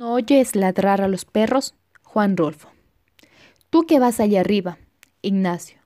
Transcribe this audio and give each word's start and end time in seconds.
¿No 0.00 0.14
oyes 0.14 0.56
ladrar 0.56 1.02
a 1.02 1.08
los 1.08 1.26
perros? 1.26 1.74
Juan 2.04 2.38
Rolfo. 2.38 2.70
Tú 3.68 3.82
que 3.82 3.98
vas 3.98 4.18
allá 4.18 4.40
arriba, 4.40 4.78
Ignacio, 5.20 5.76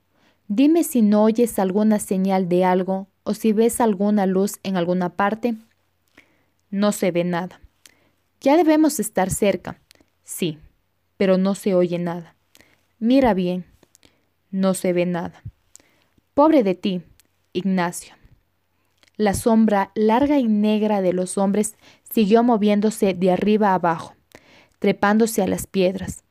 dime 0.47 0.85
si 0.85 1.01
no 1.01 1.25
oyes 1.25 1.59
alguna 1.59 1.99
señal 1.99 2.47
de 2.47 2.63
algo 2.63 3.09
o 3.23 3.33
si 3.33 3.51
ves 3.51 3.81
alguna 3.81 4.25
luz 4.25 4.61
en 4.63 4.77
alguna 4.77 5.17
parte. 5.17 5.55
No 6.69 6.93
se 6.93 7.11
ve 7.11 7.25
nada. 7.25 7.59
Ya 8.39 8.55
debemos 8.55 9.01
estar 9.01 9.29
cerca. 9.29 9.81
Sí, 10.23 10.59
pero 11.17 11.37
no 11.37 11.53
se 11.53 11.75
oye 11.75 11.99
nada. 11.99 12.37
Mira 12.99 13.33
bien. 13.33 13.65
No 14.49 14.75
se 14.75 14.93
ve 14.93 15.05
nada. 15.05 15.43
Pobre 16.33 16.63
de 16.63 16.75
ti, 16.75 17.01
Ignacio. 17.51 18.15
La 19.17 19.33
sombra 19.33 19.91
larga 19.93 20.39
y 20.39 20.47
negra 20.47 21.01
de 21.01 21.11
los 21.11 21.37
hombres 21.37 21.75
siguió 22.15 22.43
moviéndose 22.43 23.13
de 23.13 23.29
arriba 23.29 23.73
abajo, 23.73 24.15
trepándose 24.79 25.41
a 25.41 25.47
las 25.47 25.67
piedras, 25.67 26.23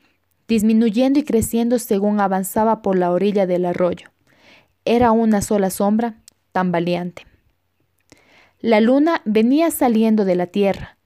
disminuyendo 0.49 1.19
y 1.19 1.25
creciendo 1.25 1.79
según 1.79 2.21
avanzaba 2.21 2.81
por 2.81 2.97
la 2.97 3.13
orilla 3.13 3.47
del 3.47 3.67
arroyo. 3.67 4.09
Era 4.87 5.13
una 5.13 5.43
sola 5.43 5.69
sombra, 5.69 6.23
tambaleante. 6.53 7.27
La 8.61 8.81
luna 8.81 9.21
venía 9.27 9.71
saliendo 9.71 10.25
de 10.25 10.37
la 10.37 10.47
tierra, 10.47 10.97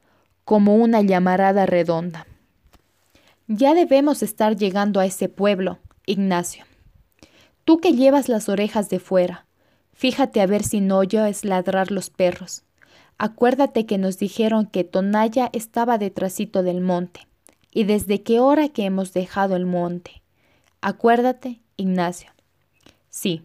como 0.44 0.76
una 0.76 1.02
llamarada 1.02 1.66
redonda. 1.66 2.28
Ya 3.48 3.74
debemos 3.74 4.22
estar 4.22 4.56
llegando 4.56 5.00
a 5.00 5.06
ese 5.06 5.28
pueblo, 5.28 5.80
Ignacio. 6.06 6.64
Tú 7.64 7.80
que 7.80 7.94
llevas 7.94 8.28
las 8.28 8.48
orejas 8.48 8.88
de 8.90 9.00
fuera, 9.00 9.44
fíjate 9.92 10.40
a 10.40 10.46
ver 10.46 10.62
si 10.62 10.80
no 10.80 10.98
oyes 10.98 11.44
ladrar 11.44 11.90
los 11.90 12.10
perros. 12.10 12.62
Acuérdate 13.18 13.84
que 13.84 13.98
nos 13.98 14.16
dijeron 14.18 14.66
que 14.66 14.84
Tonaya 14.84 15.50
estaba 15.52 15.98
detrásito 15.98 16.62
del 16.62 16.80
monte. 16.80 17.26
¿Y 17.72 17.82
desde 17.82 18.22
qué 18.22 18.38
hora 18.38 18.68
que 18.68 18.84
hemos 18.84 19.12
dejado 19.12 19.56
el 19.56 19.66
monte? 19.66 20.22
Acuérdate, 20.80 21.60
Ignacio. 21.76 22.30
Sí, 23.10 23.42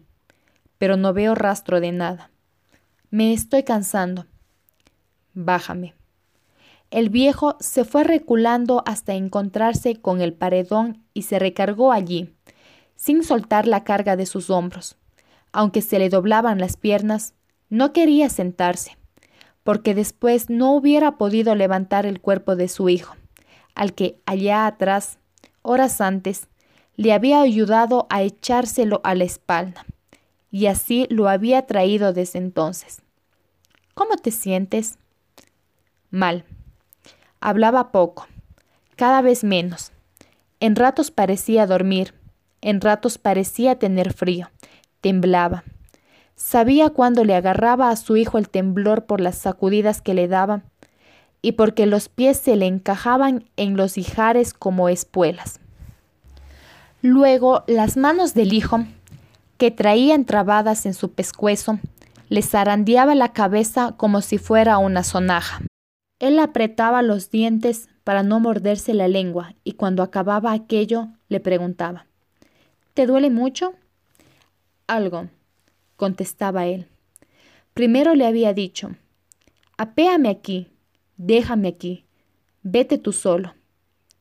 pero 0.78 0.96
no 0.96 1.12
veo 1.12 1.34
rastro 1.34 1.80
de 1.80 1.90
nada. 1.90 2.30
Me 3.10 3.32
estoy 3.32 3.64
cansando. 3.64 4.26
Bájame. 5.34 5.94
El 6.92 7.08
viejo 7.08 7.56
se 7.58 7.84
fue 7.84 8.04
reculando 8.04 8.84
hasta 8.86 9.14
encontrarse 9.14 9.96
con 9.96 10.20
el 10.20 10.34
paredón 10.34 11.02
y 11.12 11.22
se 11.22 11.40
recargó 11.40 11.90
allí, 11.90 12.32
sin 12.94 13.24
soltar 13.24 13.66
la 13.66 13.82
carga 13.82 14.14
de 14.14 14.26
sus 14.26 14.50
hombros. 14.50 14.96
Aunque 15.50 15.82
se 15.82 15.98
le 15.98 16.08
doblaban 16.08 16.60
las 16.60 16.76
piernas, 16.76 17.34
no 17.68 17.92
quería 17.92 18.28
sentarse, 18.28 18.96
porque 19.64 19.94
después 19.94 20.50
no 20.50 20.72
hubiera 20.72 21.16
podido 21.16 21.54
levantar 21.54 22.06
el 22.06 22.20
cuerpo 22.20 22.54
de 22.54 22.68
su 22.68 22.88
hijo, 22.88 23.16
al 23.74 23.94
que 23.94 24.20
allá 24.26 24.66
atrás, 24.66 25.18
horas 25.62 26.00
antes, 26.00 26.48
le 26.96 27.12
había 27.12 27.40
ayudado 27.40 28.06
a 28.10 28.22
echárselo 28.22 29.00
a 29.02 29.14
la 29.14 29.24
espalda, 29.24 29.84
y 30.50 30.66
así 30.66 31.06
lo 31.10 31.28
había 31.28 31.66
traído 31.66 32.12
desde 32.12 32.38
entonces. 32.38 33.02
¿Cómo 33.94 34.16
te 34.16 34.30
sientes? 34.30 34.98
Mal. 36.10 36.44
Hablaba 37.40 37.90
poco, 37.90 38.26
cada 38.96 39.22
vez 39.22 39.42
menos. 39.42 39.90
En 40.60 40.76
ratos 40.76 41.10
parecía 41.10 41.66
dormir, 41.66 42.14
en 42.60 42.80
ratos 42.80 43.18
parecía 43.18 43.78
tener 43.78 44.12
frío, 44.12 44.50
temblaba. 45.00 45.64
Sabía 46.36 46.90
cuando 46.90 47.24
le 47.24 47.34
agarraba 47.34 47.90
a 47.90 47.96
su 47.96 48.16
hijo 48.16 48.38
el 48.38 48.48
temblor 48.48 49.06
por 49.06 49.20
las 49.20 49.38
sacudidas 49.38 50.02
que 50.02 50.14
le 50.14 50.28
daba 50.28 50.62
y 51.42 51.52
porque 51.52 51.86
los 51.86 52.08
pies 52.08 52.38
se 52.38 52.56
le 52.56 52.66
encajaban 52.66 53.44
en 53.56 53.76
los 53.76 53.98
ijares 53.98 54.52
como 54.54 54.88
espuelas. 54.88 55.60
Luego 57.02 57.64
las 57.66 57.96
manos 57.96 58.34
del 58.34 58.52
hijo, 58.54 58.84
que 59.58 59.70
traía 59.70 60.14
entrabadas 60.14 60.86
en 60.86 60.94
su 60.94 61.12
pescuezo, 61.12 61.78
le 62.30 62.42
zarandeaba 62.42 63.14
la 63.14 63.32
cabeza 63.32 63.92
como 63.96 64.22
si 64.22 64.38
fuera 64.38 64.78
una 64.78 65.04
sonaja. 65.04 65.60
Él 66.18 66.38
apretaba 66.38 67.02
los 67.02 67.30
dientes 67.30 67.88
para 68.04 68.22
no 68.22 68.40
morderse 68.40 68.94
la 68.94 69.08
lengua 69.08 69.54
y 69.64 69.72
cuando 69.72 70.02
acababa 70.02 70.52
aquello 70.52 71.08
le 71.28 71.40
preguntaba, 71.40 72.06
¿Te 72.94 73.06
duele 73.06 73.28
mucho? 73.28 73.74
Algo, 74.86 75.28
contestaba 75.96 76.66
él. 76.66 76.86
Primero 77.74 78.14
le 78.14 78.26
había 78.26 78.52
dicho, 78.52 78.94
apéame 79.76 80.28
aquí, 80.28 80.68
déjame 81.16 81.68
aquí, 81.68 82.04
vete 82.62 82.98
tú 82.98 83.12
solo. 83.12 83.54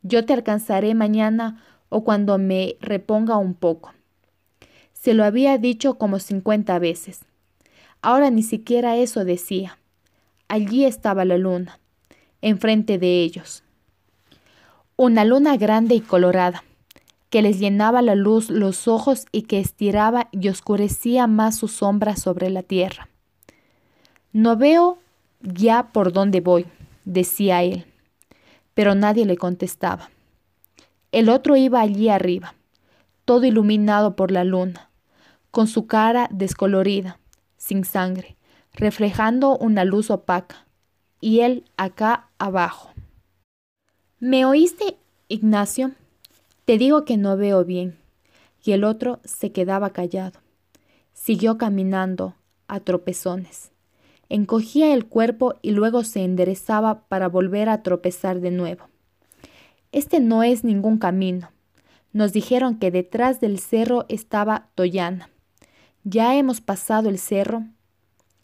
Yo 0.01 0.25
te 0.25 0.33
alcanzaré 0.33 0.95
mañana 0.95 1.63
o 1.89 2.03
cuando 2.03 2.37
me 2.37 2.77
reponga 2.81 3.37
un 3.37 3.53
poco. 3.53 3.93
Se 4.93 5.13
lo 5.13 5.23
había 5.23 5.57
dicho 5.57 5.95
como 5.95 6.19
cincuenta 6.19 6.79
veces. 6.79 7.21
Ahora 8.01 8.29
ni 8.29 8.43
siquiera 8.43 8.97
eso 8.97 9.23
decía. 9.23 9.77
Allí 10.47 10.85
estaba 10.85 11.25
la 11.25 11.37
luna, 11.37 11.79
enfrente 12.41 12.97
de 12.97 13.23
ellos. 13.23 13.63
Una 14.95 15.25
luna 15.25 15.57
grande 15.57 15.95
y 15.95 16.01
colorada, 16.01 16.63
que 17.33 17.41
les 17.41 17.57
llenaba 17.57 18.03
la 18.03 18.13
luz 18.13 18.51
los 18.51 18.87
ojos 18.87 19.25
y 19.31 19.41
que 19.41 19.59
estiraba 19.59 20.27
y 20.29 20.49
oscurecía 20.49 21.25
más 21.25 21.55
su 21.55 21.67
sombra 21.67 22.15
sobre 22.15 22.51
la 22.51 22.61
tierra. 22.61 23.09
No 24.33 24.55
veo 24.55 24.99
ya 25.41 25.91
por 25.93 26.13
dónde 26.13 26.41
voy, 26.41 26.67
decía 27.05 27.63
él, 27.63 27.85
pero 28.75 28.93
nadie 28.93 29.25
le 29.25 29.35
contestaba. 29.35 30.11
El 31.11 31.27
otro 31.27 31.55
iba 31.55 31.81
allí 31.81 32.07
arriba, 32.07 32.53
todo 33.25 33.45
iluminado 33.45 34.15
por 34.15 34.29
la 34.29 34.43
luna, 34.43 34.91
con 35.49 35.65
su 35.65 35.87
cara 35.87 36.29
descolorida, 36.29 37.17
sin 37.57 37.83
sangre, 37.83 38.37
reflejando 38.73 39.57
una 39.57 39.85
luz 39.85 40.11
opaca, 40.11 40.67
y 41.19 41.39
él 41.39 41.65
acá 41.77 42.27
abajo. 42.37 42.91
¿Me 44.19 44.45
oíste, 44.45 44.97
Ignacio? 45.29 45.93
Te 46.65 46.77
digo 46.77 47.03
que 47.03 47.17
no 47.17 47.35
veo 47.35 47.65
bien. 47.65 47.97
Y 48.63 48.71
el 48.71 48.83
otro 48.85 49.19
se 49.25 49.51
quedaba 49.51 49.89
callado. 49.91 50.39
Siguió 51.11 51.57
caminando 51.57 52.35
a 52.67 52.79
tropezones. 52.79 53.71
Encogía 54.29 54.93
el 54.93 55.05
cuerpo 55.05 55.55
y 55.61 55.71
luego 55.71 56.03
se 56.03 56.23
enderezaba 56.23 57.07
para 57.07 57.27
volver 57.27 57.67
a 57.67 57.83
tropezar 57.83 58.39
de 58.39 58.51
nuevo. 58.51 58.87
Este 59.91 60.19
no 60.19 60.41
es 60.43 60.63
ningún 60.63 60.97
camino. 60.97 61.51
Nos 62.13 62.31
dijeron 62.31 62.79
que 62.79 62.91
detrás 62.91 63.41
del 63.41 63.59
cerro 63.59 64.05
estaba 64.07 64.69
Toyana. 64.75 65.29
Ya 66.03 66.35
hemos 66.35 66.61
pasado 66.61 67.09
el 67.09 67.19
cerro 67.19 67.65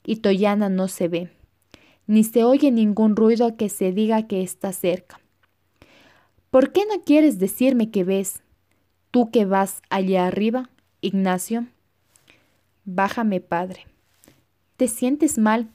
y 0.06 0.18
Toyana 0.18 0.69
no 0.69 0.88
se 0.88 1.08
ve, 1.08 1.31
ni 2.08 2.24
se 2.24 2.44
oye 2.44 2.72
ningún 2.72 3.16
ruido 3.16 3.58
que 3.58 3.69
se 3.69 3.91
diga 3.91 4.28
que 4.28 4.41
está 4.41 4.74
cerca. 4.74 5.19
¿Por 6.49 6.71
qué 6.71 6.81
no 6.85 7.03
quieres 7.03 7.37
decirme 7.37 7.91
qué 7.91 8.03
ves? 8.03 8.41
Tú 9.11 9.29
que 9.29 9.45
vas 9.45 9.83
allá 9.91 10.25
arriba, 10.25 10.69
Ignacio. 10.99 11.67
Bájame, 12.85 13.39
padre. 13.39 13.85
¿Te 14.75 14.87
sientes 14.87 15.37
mal? 15.37 15.69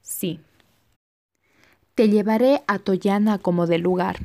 Sí. 0.00 0.40
Te 1.94 2.08
llevaré 2.08 2.62
a 2.66 2.78
Toyana 2.78 3.38
como 3.38 3.66
de 3.66 3.76
lugar. 3.76 4.18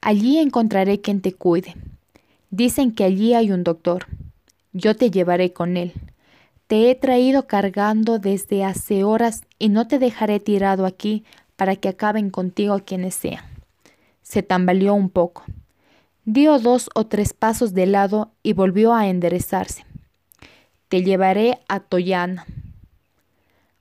Allí 0.00 0.38
encontraré 0.38 1.02
quien 1.02 1.20
te 1.20 1.34
cuide. 1.34 1.74
Dicen 2.50 2.94
que 2.94 3.04
allí 3.04 3.34
hay 3.34 3.52
un 3.52 3.64
doctor. 3.64 4.06
Yo 4.72 4.96
te 4.96 5.10
llevaré 5.10 5.52
con 5.52 5.76
él. 5.76 5.92
Te 6.68 6.90
he 6.90 6.94
traído 6.94 7.46
cargando 7.46 8.18
desde 8.18 8.64
hace 8.64 9.04
horas 9.04 9.42
y 9.58 9.68
no 9.68 9.86
te 9.88 9.98
dejaré 9.98 10.40
tirado 10.40 10.86
aquí 10.86 11.24
para 11.56 11.76
que 11.76 11.90
acaben 11.90 12.30
contigo 12.30 12.80
quienes 12.86 13.14
sean. 13.14 13.51
Se 14.22 14.42
tambaleó 14.42 14.94
un 14.94 15.10
poco. 15.10 15.44
Dio 16.24 16.58
dos 16.58 16.88
o 16.94 17.06
tres 17.06 17.32
pasos 17.32 17.74
de 17.74 17.86
lado 17.86 18.32
y 18.42 18.52
volvió 18.52 18.94
a 18.94 19.08
enderezarse. 19.08 19.84
Te 20.88 21.02
llevaré 21.02 21.60
a 21.68 21.80
Toyana. 21.80 22.46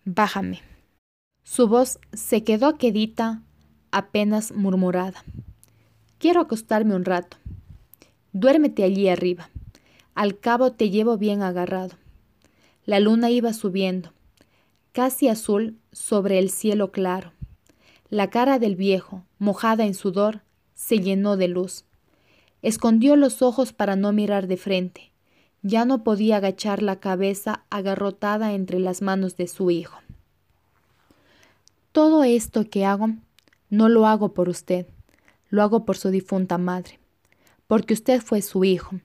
Bájame. 0.05 0.61
Su 1.43 1.67
voz 1.67 1.99
se 2.13 2.43
quedó 2.43 2.77
quedita, 2.77 3.41
apenas 3.91 4.51
murmurada. 4.53 5.23
Quiero 6.17 6.41
acostarme 6.41 6.95
un 6.95 7.05
rato. 7.05 7.37
Duérmete 8.33 8.83
allí 8.83 9.09
arriba. 9.09 9.49
Al 10.15 10.39
cabo 10.39 10.71
te 10.71 10.89
llevo 10.89 11.17
bien 11.17 11.41
agarrado. 11.41 11.97
La 12.85 12.99
luna 12.99 13.29
iba 13.29 13.53
subiendo, 13.53 14.13
casi 14.91 15.27
azul 15.27 15.77
sobre 15.91 16.39
el 16.39 16.49
cielo 16.49 16.91
claro. 16.91 17.33
La 18.09 18.29
cara 18.29 18.57
del 18.57 18.75
viejo, 18.75 19.23
mojada 19.41 19.87
en 19.87 19.95
sudor, 19.95 20.43
se 20.75 20.99
llenó 20.99 21.35
de 21.35 21.47
luz. 21.47 21.83
Escondió 22.61 23.15
los 23.15 23.41
ojos 23.41 23.73
para 23.73 23.95
no 23.95 24.13
mirar 24.13 24.45
de 24.45 24.55
frente. 24.55 25.11
Ya 25.63 25.83
no 25.83 26.03
podía 26.03 26.37
agachar 26.37 26.83
la 26.83 26.99
cabeza 26.99 27.63
agarrotada 27.71 28.53
entre 28.53 28.79
las 28.79 29.01
manos 29.01 29.37
de 29.37 29.47
su 29.47 29.71
hijo. 29.71 29.97
Todo 31.91 32.23
esto 32.23 32.69
que 32.69 32.85
hago, 32.85 33.15
no 33.71 33.89
lo 33.89 34.05
hago 34.05 34.35
por 34.35 34.47
usted, 34.47 34.85
lo 35.49 35.63
hago 35.63 35.85
por 35.85 35.97
su 35.97 36.11
difunta 36.11 36.59
madre, 36.59 36.99
porque 37.65 37.95
usted 37.95 38.21
fue 38.21 38.43
su 38.43 38.63
hijo, 38.63 38.99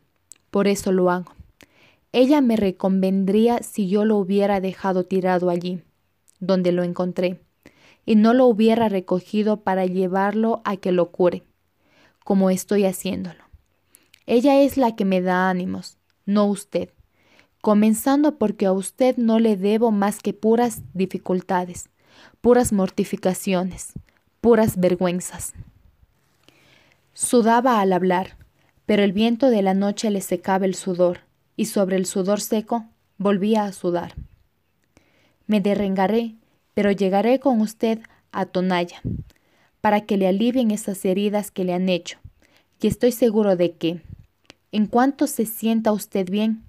por 0.50 0.68
eso 0.68 0.92
lo 0.92 1.10
hago. 1.10 1.32
Ella 2.12 2.42
me 2.42 2.56
reconvendría 2.56 3.62
si 3.62 3.88
yo 3.88 4.04
lo 4.04 4.18
hubiera 4.18 4.60
dejado 4.60 5.04
tirado 5.04 5.48
allí, 5.48 5.82
donde 6.40 6.72
lo 6.72 6.82
encontré, 6.82 7.40
y 8.06 8.14
no 8.14 8.32
lo 8.32 8.46
hubiera 8.46 8.88
recogido 8.88 9.60
para 9.62 9.84
llevarlo 9.84 10.62
a 10.64 10.76
que 10.76 10.92
lo 10.92 11.10
cure, 11.10 11.42
como 12.24 12.48
estoy 12.48 12.84
haciéndolo. 12.86 13.44
Ella 14.26 14.60
es 14.62 14.76
la 14.76 14.96
que 14.96 15.04
me 15.04 15.20
da 15.20 15.50
ánimos, 15.50 15.98
no 16.24 16.46
usted, 16.46 16.90
comenzando 17.60 18.38
porque 18.38 18.66
a 18.66 18.72
usted 18.72 19.16
no 19.16 19.40
le 19.40 19.56
debo 19.56 19.90
más 19.90 20.20
que 20.20 20.32
puras 20.32 20.82
dificultades, 20.94 21.90
puras 22.40 22.72
mortificaciones, 22.72 23.92
puras 24.40 24.78
vergüenzas. 24.78 25.52
Sudaba 27.12 27.80
al 27.80 27.92
hablar, 27.92 28.36
pero 28.86 29.02
el 29.02 29.12
viento 29.12 29.50
de 29.50 29.62
la 29.62 29.74
noche 29.74 30.10
le 30.10 30.20
secaba 30.20 30.64
el 30.64 30.76
sudor 30.76 31.20
y 31.56 31.66
sobre 31.66 31.96
el 31.96 32.06
sudor 32.06 32.40
seco 32.40 32.86
volvía 33.18 33.64
a 33.64 33.72
sudar. 33.72 34.14
Me 35.46 35.60
derrengaré, 35.60 36.36
pero 36.76 36.90
llegaré 36.90 37.40
con 37.40 37.62
usted 37.62 38.00
a 38.32 38.44
Tonaya, 38.44 39.00
para 39.80 40.02
que 40.02 40.18
le 40.18 40.28
alivien 40.28 40.70
esas 40.70 41.02
heridas 41.06 41.50
que 41.50 41.64
le 41.64 41.72
han 41.72 41.88
hecho, 41.88 42.18
y 42.82 42.86
estoy 42.86 43.12
seguro 43.12 43.56
de 43.56 43.72
que, 43.72 44.02
en 44.72 44.84
cuanto 44.84 45.26
se 45.26 45.46
sienta 45.46 45.90
usted 45.90 46.28
bien, 46.28 46.64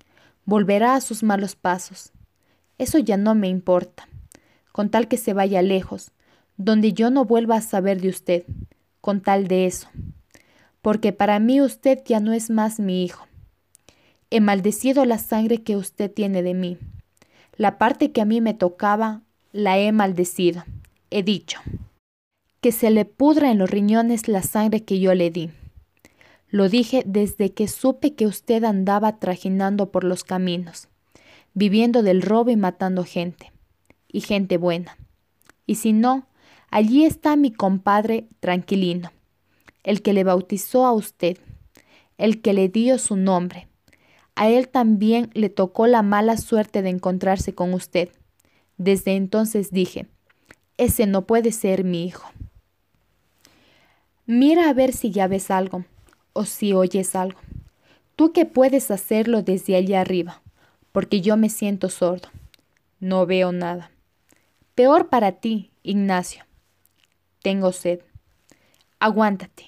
volverá 0.45 0.95
a 0.95 1.01
sus 1.01 1.24
malos 1.24 1.57
pasos. 1.57 2.13
Eso 2.77 3.00
ya 3.00 3.18
no 3.18 3.36
me 3.36 3.50
importa, 3.50 4.07
con 4.71 4.89
tal 4.89 5.09
que 5.09 5.18
se 5.18 5.33
vaya 5.33 5.62
lejos, 5.62 6.12
donde 6.56 6.94
yo 6.94 7.10
no 7.10 7.25
vuelva 7.25 7.57
a 7.57 7.62
saber 7.62 8.00
de 8.00 8.07
usted, 8.07 8.45
con 9.01 9.19
tal 9.19 9.50
de 9.50 9.65
eso, 9.65 9.89
porque 10.81 11.12
para 11.12 11.39
mí 11.39 11.60
usted 11.60 12.01
ya 12.06 12.21
no 12.21 12.31
es 12.31 12.50
más 12.50 12.80
mi 12.80 13.03
hijo. 13.03 13.27
He 14.30 14.39
maldecido 14.39 15.03
la 15.03 15.18
sangre 15.18 15.63
que 15.63 15.75
usted 15.75 16.10
tiene 16.10 16.44
de 16.44 16.53
mí. 16.53 16.77
La 17.57 17.77
parte 17.77 18.13
que 18.13 18.21
a 18.21 18.25
mí 18.25 18.39
me 18.39 18.53
tocaba, 18.53 19.24
la 19.52 19.78
he 19.78 19.92
maldecido. 19.92 20.64
He 21.10 21.24
dicho, 21.24 21.60
que 22.62 22.72
se 22.72 22.90
le 22.90 23.06
pudra 23.06 23.52
en 23.52 23.58
los 23.58 23.70
riñones 23.70 24.28
la 24.28 24.42
sangre 24.42 24.84
que 24.84 25.00
yo 25.00 25.14
le 25.14 25.32
di. 25.32 25.52
Lo 26.50 26.70
dije 26.70 27.04
desde 27.06 27.54
que 27.54 27.68
supe 27.68 28.16
que 28.16 28.26
usted 28.26 28.64
andaba 28.64 29.20
trajinando 29.20 29.92
por 29.92 30.04
los 30.04 30.24
caminos, 30.24 30.88
viviendo 31.54 32.04
del 32.04 32.22
robo 32.22 32.50
y 32.50 32.56
matando 32.56 33.04
gente, 33.04 33.52
y 34.08 34.22
gente 34.22 34.58
buena. 34.58 34.98
Y 35.66 35.76
si 35.76 35.94
no, 35.94 36.28
allí 36.72 37.06
está 37.06 37.36
mi 37.36 37.52
compadre 37.52 38.28
tranquilino, 38.40 39.12
el 39.84 40.02
que 40.02 40.14
le 40.14 40.24
bautizó 40.24 40.86
a 40.86 40.94
usted, 40.94 41.38
el 42.18 42.42
que 42.42 42.54
le 42.54 42.70
dio 42.70 42.98
su 42.98 43.16
nombre, 43.16 43.68
a 44.36 44.50
él 44.50 44.70
también 44.70 45.32
le 45.34 45.50
tocó 45.50 45.88
la 45.88 46.04
mala 46.04 46.38
suerte 46.38 46.84
de 46.84 46.90
encontrarse 46.90 47.56
con 47.56 47.74
usted. 47.74 48.10
Desde 48.77 49.15
entonces 49.15 49.71
dije, 49.71 50.07
ese 50.77 51.07
no 51.07 51.25
puede 51.25 51.51
ser 51.51 51.83
mi 51.83 52.06
hijo. 52.06 52.29
Mira 54.25 54.69
a 54.69 54.74
ver 54.74 54.94
si 54.94 55.12
ya 55.12 55.27
ves 55.27 55.50
algo, 55.50 55.85
o 56.33 56.45
si 56.45 56.74
oyes 56.74 57.15
algo. 57.15 57.39
Tú 58.15 58.33
que 58.33 58.45
puedes 58.45 58.91
hacerlo 58.91 59.41
desde 59.41 59.75
allá 59.75 60.01
arriba, 60.01 60.41
porque 60.91 61.21
yo 61.21 61.38
me 61.38 61.50
siento 61.50 61.89
sordo. 61.89 62.29
No 63.00 63.25
veo 63.25 63.51
nada. 63.51 63.91
Peor 64.75 65.09
para 65.09 65.33
ti, 65.33 65.71
Ignacio. 65.81 66.44
Tengo 67.41 67.71
sed. 67.71 68.01
Aguántate. 69.00 69.68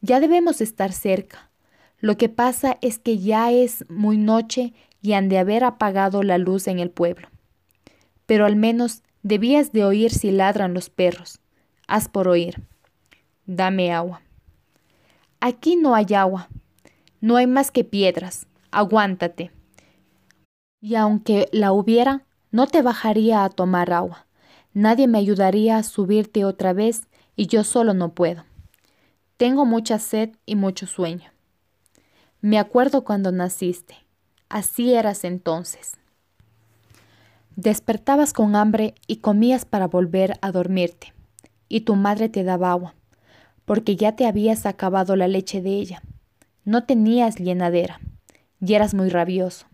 Ya 0.00 0.20
debemos 0.20 0.60
estar 0.60 0.92
cerca. 0.92 1.50
Lo 1.98 2.16
que 2.16 2.28
pasa 2.28 2.78
es 2.80 2.98
que 2.98 3.18
ya 3.18 3.50
es 3.50 3.84
muy 3.88 4.16
noche 4.16 4.72
y 5.02 5.14
han 5.14 5.28
de 5.28 5.38
haber 5.38 5.64
apagado 5.64 6.22
la 6.22 6.38
luz 6.38 6.68
en 6.68 6.78
el 6.78 6.90
pueblo. 6.90 7.28
Pero 8.28 8.44
al 8.44 8.56
menos 8.56 9.02
debías 9.22 9.72
de 9.72 9.86
oír 9.86 10.10
si 10.10 10.30
ladran 10.30 10.74
los 10.74 10.90
perros. 10.90 11.40
Haz 11.86 12.10
por 12.10 12.28
oír. 12.28 12.62
Dame 13.46 13.90
agua. 13.90 14.20
Aquí 15.40 15.76
no 15.76 15.94
hay 15.94 16.12
agua. 16.14 16.50
No 17.22 17.36
hay 17.36 17.46
más 17.46 17.70
que 17.70 17.84
piedras. 17.84 18.46
Aguántate. 18.70 19.50
Y 20.82 20.94
aunque 20.96 21.48
la 21.52 21.72
hubiera, 21.72 22.26
no 22.50 22.66
te 22.66 22.82
bajaría 22.82 23.44
a 23.44 23.48
tomar 23.48 23.94
agua. 23.94 24.26
Nadie 24.74 25.08
me 25.08 25.16
ayudaría 25.16 25.78
a 25.78 25.82
subirte 25.82 26.44
otra 26.44 26.74
vez 26.74 27.08
y 27.34 27.46
yo 27.46 27.64
solo 27.64 27.94
no 27.94 28.10
puedo. 28.12 28.44
Tengo 29.38 29.64
mucha 29.64 29.98
sed 29.98 30.32
y 30.44 30.54
mucho 30.54 30.86
sueño. 30.86 31.30
Me 32.42 32.58
acuerdo 32.58 33.04
cuando 33.04 33.32
naciste. 33.32 33.96
Así 34.50 34.92
eras 34.92 35.24
entonces. 35.24 35.96
Despertabas 37.60 38.32
con 38.32 38.54
hambre 38.54 38.94
y 39.08 39.16
comías 39.16 39.64
para 39.64 39.88
volver 39.88 40.38
a 40.42 40.52
dormirte, 40.52 41.12
y 41.68 41.80
tu 41.80 41.96
madre 41.96 42.28
te 42.28 42.44
daba 42.44 42.70
agua, 42.70 42.94
porque 43.64 43.96
ya 43.96 44.14
te 44.14 44.26
habías 44.26 44.64
acabado 44.64 45.16
la 45.16 45.26
leche 45.26 45.60
de 45.60 45.70
ella. 45.70 46.00
No 46.64 46.84
tenías 46.84 47.34
llenadera, 47.34 47.98
y 48.60 48.74
eras 48.74 48.94
muy 48.94 49.08
rabioso. 49.08 49.66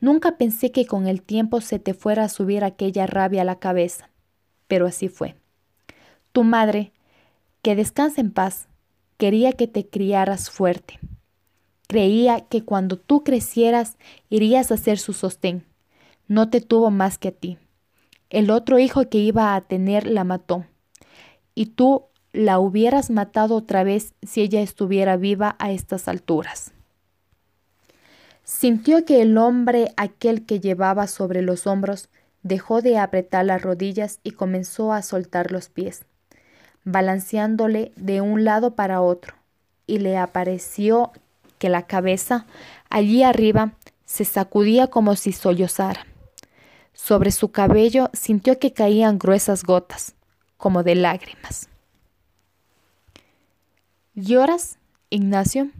Nunca 0.00 0.36
pensé 0.36 0.72
que 0.72 0.84
con 0.84 1.06
el 1.06 1.22
tiempo 1.22 1.60
se 1.60 1.78
te 1.78 1.94
fuera 1.94 2.24
a 2.24 2.28
subir 2.28 2.64
aquella 2.64 3.06
rabia 3.06 3.42
a 3.42 3.44
la 3.44 3.60
cabeza, 3.60 4.10
pero 4.66 4.86
así 4.86 5.06
fue. 5.06 5.36
Tu 6.32 6.42
madre, 6.42 6.90
que 7.62 7.76
descansa 7.76 8.20
en 8.20 8.32
paz, 8.32 8.66
quería 9.16 9.52
que 9.52 9.68
te 9.68 9.88
criaras 9.88 10.50
fuerte 10.50 10.98
Creía 11.86 12.40
que 12.40 12.64
cuando 12.64 12.98
tú 12.98 13.22
crecieras 13.22 13.96
irías 14.28 14.72
a 14.72 14.76
ser 14.76 14.98
su 14.98 15.12
sostén. 15.12 15.64
No 16.28 16.50
te 16.50 16.60
tuvo 16.60 16.90
más 16.90 17.18
que 17.18 17.28
a 17.28 17.32
ti. 17.32 17.58
El 18.30 18.50
otro 18.50 18.78
hijo 18.78 19.08
que 19.08 19.18
iba 19.18 19.54
a 19.54 19.60
tener 19.60 20.06
la 20.06 20.24
mató. 20.24 20.64
Y 21.54 21.66
tú 21.66 22.06
la 22.32 22.58
hubieras 22.58 23.10
matado 23.10 23.56
otra 23.56 23.84
vez 23.84 24.14
si 24.22 24.42
ella 24.42 24.60
estuviera 24.60 25.16
viva 25.16 25.56
a 25.58 25.70
estas 25.70 26.08
alturas. 26.08 26.72
Sintió 28.44 29.04
que 29.04 29.22
el 29.22 29.38
hombre 29.38 29.92
aquel 29.96 30.44
que 30.44 30.60
llevaba 30.60 31.06
sobre 31.06 31.42
los 31.42 31.66
hombros 31.66 32.08
dejó 32.42 32.82
de 32.82 32.98
apretar 32.98 33.44
las 33.44 33.62
rodillas 33.62 34.20
y 34.22 34.32
comenzó 34.32 34.92
a 34.92 35.02
soltar 35.02 35.50
los 35.50 35.68
pies, 35.68 36.04
balanceándole 36.84 37.92
de 37.96 38.20
un 38.20 38.44
lado 38.44 38.76
para 38.76 39.00
otro, 39.00 39.34
y 39.86 39.98
le 39.98 40.16
apareció 40.16 41.10
que 41.58 41.68
la 41.68 41.86
cabeza, 41.86 42.46
allí 42.88 43.22
arriba, 43.24 43.72
se 44.04 44.24
sacudía 44.24 44.86
como 44.86 45.16
si 45.16 45.32
sollozara. 45.32 46.06
Sobre 46.96 47.30
su 47.30 47.52
cabello 47.52 48.08
sintió 48.14 48.58
que 48.58 48.72
caían 48.72 49.18
gruesas 49.18 49.62
gotas, 49.62 50.16
como 50.56 50.82
de 50.82 50.94
lágrimas. 50.94 51.68
¿Lloras, 54.14 54.78
Ignacio? 55.10 55.70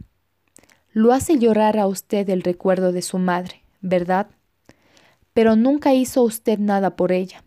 Lo 0.93 1.11
hace 1.13 1.39
llorar 1.39 1.79
a 1.79 1.87
usted 1.87 2.29
el 2.29 2.43
recuerdo 2.43 2.91
de 2.91 3.01
su 3.01 3.17
madre, 3.17 3.63
¿verdad? 3.81 4.27
Pero 5.33 5.55
nunca 5.55 5.95
hizo 5.95 6.21
usted 6.21 6.59
nada 6.59 6.95
por 6.95 7.11
ella. 7.11 7.43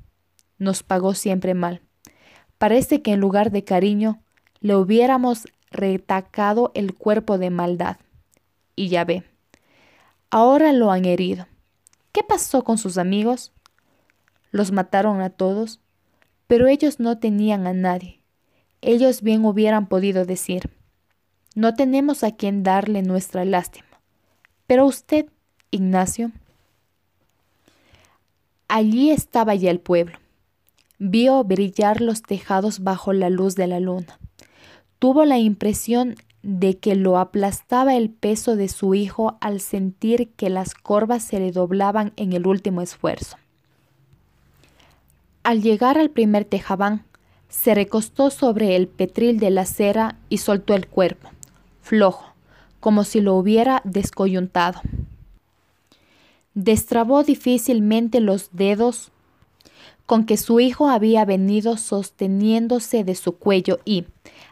Nos 0.59 0.83
pagó 0.83 1.15
siempre 1.15 1.55
mal. 1.55 1.81
Parece 2.59 3.03
que 3.03 3.13
en 3.13 3.21
lugar 3.21 3.53
de 3.53 3.63
cariño 3.63 4.21
le 4.59 4.75
hubiéramos 4.75 5.47
retacado 5.71 6.73
el 6.75 6.93
cuerpo 6.95 7.39
de 7.39 7.51
maldad 7.51 7.99
y 8.75 8.89
ya 8.89 9.05
ve. 9.05 9.23
Ahora 10.29 10.73
lo 10.73 10.91
han 10.91 11.05
herido. 11.05 11.47
¿Qué 12.13 12.25
pasó 12.25 12.65
con 12.65 12.77
sus 12.77 12.99
amigos? 12.99 13.53
Los 14.51 14.73
mataron 14.73 15.21
a 15.21 15.31
todos, 15.31 15.81
pero 16.47 16.67
ellos 16.67 17.01
no 17.01 17.19
tenían 17.19 17.67
a 17.67 17.73
nadie. 17.73 18.21
Ellos 18.81 19.23
bien 19.23 19.45
hubieran 19.45 19.87
podido 19.87 20.25
decir, 20.25 20.71
no 21.55 21.75
tenemos 21.75 22.25
a 22.25 22.33
quien 22.33 22.63
darle 22.63 23.03
nuestra 23.03 23.45
lástima. 23.45 23.87
Pero 24.67 24.87
usted, 24.87 25.27
Ignacio, 25.71 26.33
allí 28.69 29.11
estaba 29.11 29.55
ya 29.55 29.71
el 29.71 29.81
pueblo. 29.81 30.19
Vio 30.99 31.43
brillar 31.45 32.01
los 32.01 32.23
tejados 32.23 32.81
bajo 32.81 33.13
la 33.13 33.31
luz 33.31 33.57
de 33.57 33.67
la 33.67 33.81
luna. 33.81 34.19
Tuvo 34.99 35.25
la 35.25 35.39
impresión 35.39 36.15
de 36.43 36.79
que 36.79 36.95
lo 36.95 37.19
aplastaba 37.19 37.97
el 37.97 38.11
peso 38.11 38.57
de 38.57 38.69
su 38.69 38.95
hijo 38.95 39.39
al 39.41 39.61
sentir 39.61 40.31
que 40.33 40.51
las 40.51 40.75
corvas 40.75 41.23
se 41.23 41.41
le 41.41 41.53
doblaban 41.53 42.13
en 42.17 42.33
el 42.33 42.47
último 42.47 42.81
esfuerzo. 42.81 43.37
Al 45.43 45.63
llegar 45.63 45.97
al 45.97 46.11
primer 46.11 46.45
tejabán, 46.45 47.05
se 47.49 47.75
recostó 47.75 48.31
sobre 48.31 48.77
el 48.77 48.89
petril 48.89 49.41
de 49.41 49.51
la 49.51 49.65
cera 49.65 50.19
y 50.29 50.39
soltó 50.39 50.75
el 50.75 50.87
cuerpo, 50.87 51.31
flojo, 51.81 52.35
como 52.79 53.05
si 53.05 53.21
lo 53.21 53.35
hubiera 53.35 53.81
descoyuntado. 53.85 54.81
Destrabó 56.55 57.23
difícilmente 57.23 58.21
los 58.21 58.51
dedos 58.53 59.13
con 60.05 60.27
que 60.27 60.37
su 60.37 60.61
hijo 60.61 60.89
había 60.89 61.25
venido 61.25 61.77
sosteniéndose 61.77 63.05
de 63.05 63.15
su 63.15 63.37
cuello 63.37 63.79
y, 63.85 64.05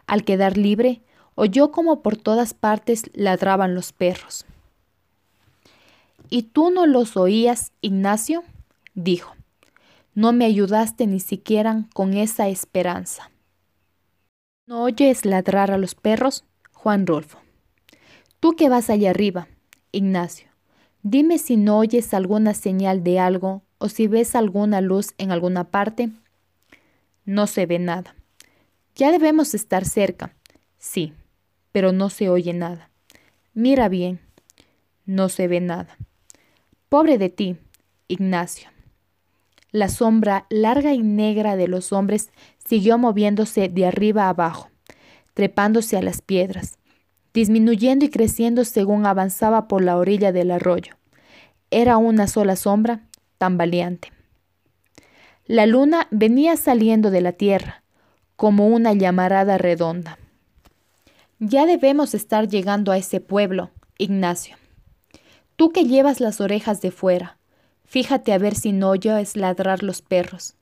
al 0.07 0.25
quedar 0.25 0.57
libre, 0.57 1.03
oyó 1.35 1.71
como 1.71 2.01
por 2.01 2.17
todas 2.17 2.55
partes 2.55 3.11
ladraban 3.13 3.75
los 3.75 3.93
perros. 3.93 4.47
¿Y 6.31 6.45
tú 6.45 6.71
no 6.71 6.87
los 6.87 7.17
oías, 7.17 7.73
Ignacio? 7.81 8.43
dijo. 8.95 9.38
No 10.19 10.33
me 10.33 10.47
ayudaste 10.47 11.07
ni 11.07 11.21
siquiera 11.21 11.85
con 11.95 12.15
esa 12.15 12.49
esperanza. 12.49 13.31
¿No 14.67 14.83
oyes 14.83 15.25
ladrar 15.25 15.71
a 15.71 15.79
los 15.79 15.95
perros? 15.95 16.45
Juan 16.73 17.07
Rolfo. 17.07 17.39
Tú 18.41 18.57
que 18.57 18.69
vas 18.69 18.91
allá 18.91 19.11
arriba, 19.11 19.47
Ignacio, 19.93 20.49
dime 21.05 21.39
si 21.39 21.57
no 21.57 21.79
oyes 21.79 22.13
alguna 22.15 22.55
señal 22.55 23.05
de 23.05 23.21
algo 23.21 23.63
o 23.79 23.89
si 23.89 24.09
ves 24.09 24.35
alguna 24.35 24.81
luz 24.81 25.15
en 25.19 25.31
alguna 25.31 25.71
parte. 25.71 26.11
No 27.25 27.47
se 27.47 27.67
ve 27.67 27.79
nada. 27.79 28.17
Ya 28.97 29.13
debemos 29.13 29.55
estar 29.55 29.85
cerca. 29.85 30.35
Sí, 30.79 31.13
pero 31.71 31.93
no 31.93 32.11
se 32.11 32.29
oye 32.29 32.55
nada. 32.55 32.91
Mira 33.55 33.89
bien. 33.89 34.19
No 35.07 35.29
se 35.29 35.47
ve 35.47 35.61
nada. 35.61 35.97
Pobre 36.89 37.19
de 37.19 37.29
ti, 37.29 37.57
Ignacio. 38.09 38.69
La 39.71 39.89
sombra 39.89 40.47
larga 40.49 40.95
y 40.95 41.03
negra 41.03 41.57
de 41.57 41.69
los 41.69 41.93
hombres 41.93 42.31
siguió 42.65 42.97
moviéndose 42.97 43.69
de 43.69 43.87
arriba 43.87 44.29
abajo, 44.29 44.71
trepándose 45.35 45.97
a 45.97 46.03
las 46.03 46.23
piedras, 46.23 46.79
disminuyendo 47.35 48.05
y 48.05 48.09
creciendo 48.09 48.65
según 48.65 49.07
avanzaba 49.07 49.69
por 49.69 49.83
la 49.83 49.97
orilla 49.97 50.33
del 50.33 50.51
arroyo. 50.51 50.95
Era 51.71 51.99
una 51.99 52.27
sola 52.29 52.57
sombra, 52.57 53.03
tambaleante. 53.37 54.13
La 55.47 55.65
luna 55.65 56.09
venía 56.11 56.57
saliendo 56.57 57.11
de 57.11 57.21
la 57.21 57.33
tierra, 57.33 57.83
como 58.37 58.69
una 58.69 58.93
llamarada 58.93 59.59
redonda. 59.59 60.19
Ya 61.39 61.67
debemos 61.67 62.15
estar 62.15 62.49
llegando 62.49 62.93
a 62.93 62.99
ese 62.99 63.21
pueblo, 63.21 63.71
Ignacio. 63.97 64.57
Tú 65.57 65.73
que 65.73 65.85
llevas 65.85 66.21
las 66.21 66.41
orejas 66.41 66.81
de 66.81 66.91
fuera, 66.91 67.38
fíjate 67.89 68.33
a 68.33 68.39
ver 68.39 68.55
si 68.55 68.73
no 68.73 68.91
oyes 68.91 69.37
ladrar 69.37 69.83
los 69.83 70.03
perros. 70.03 70.55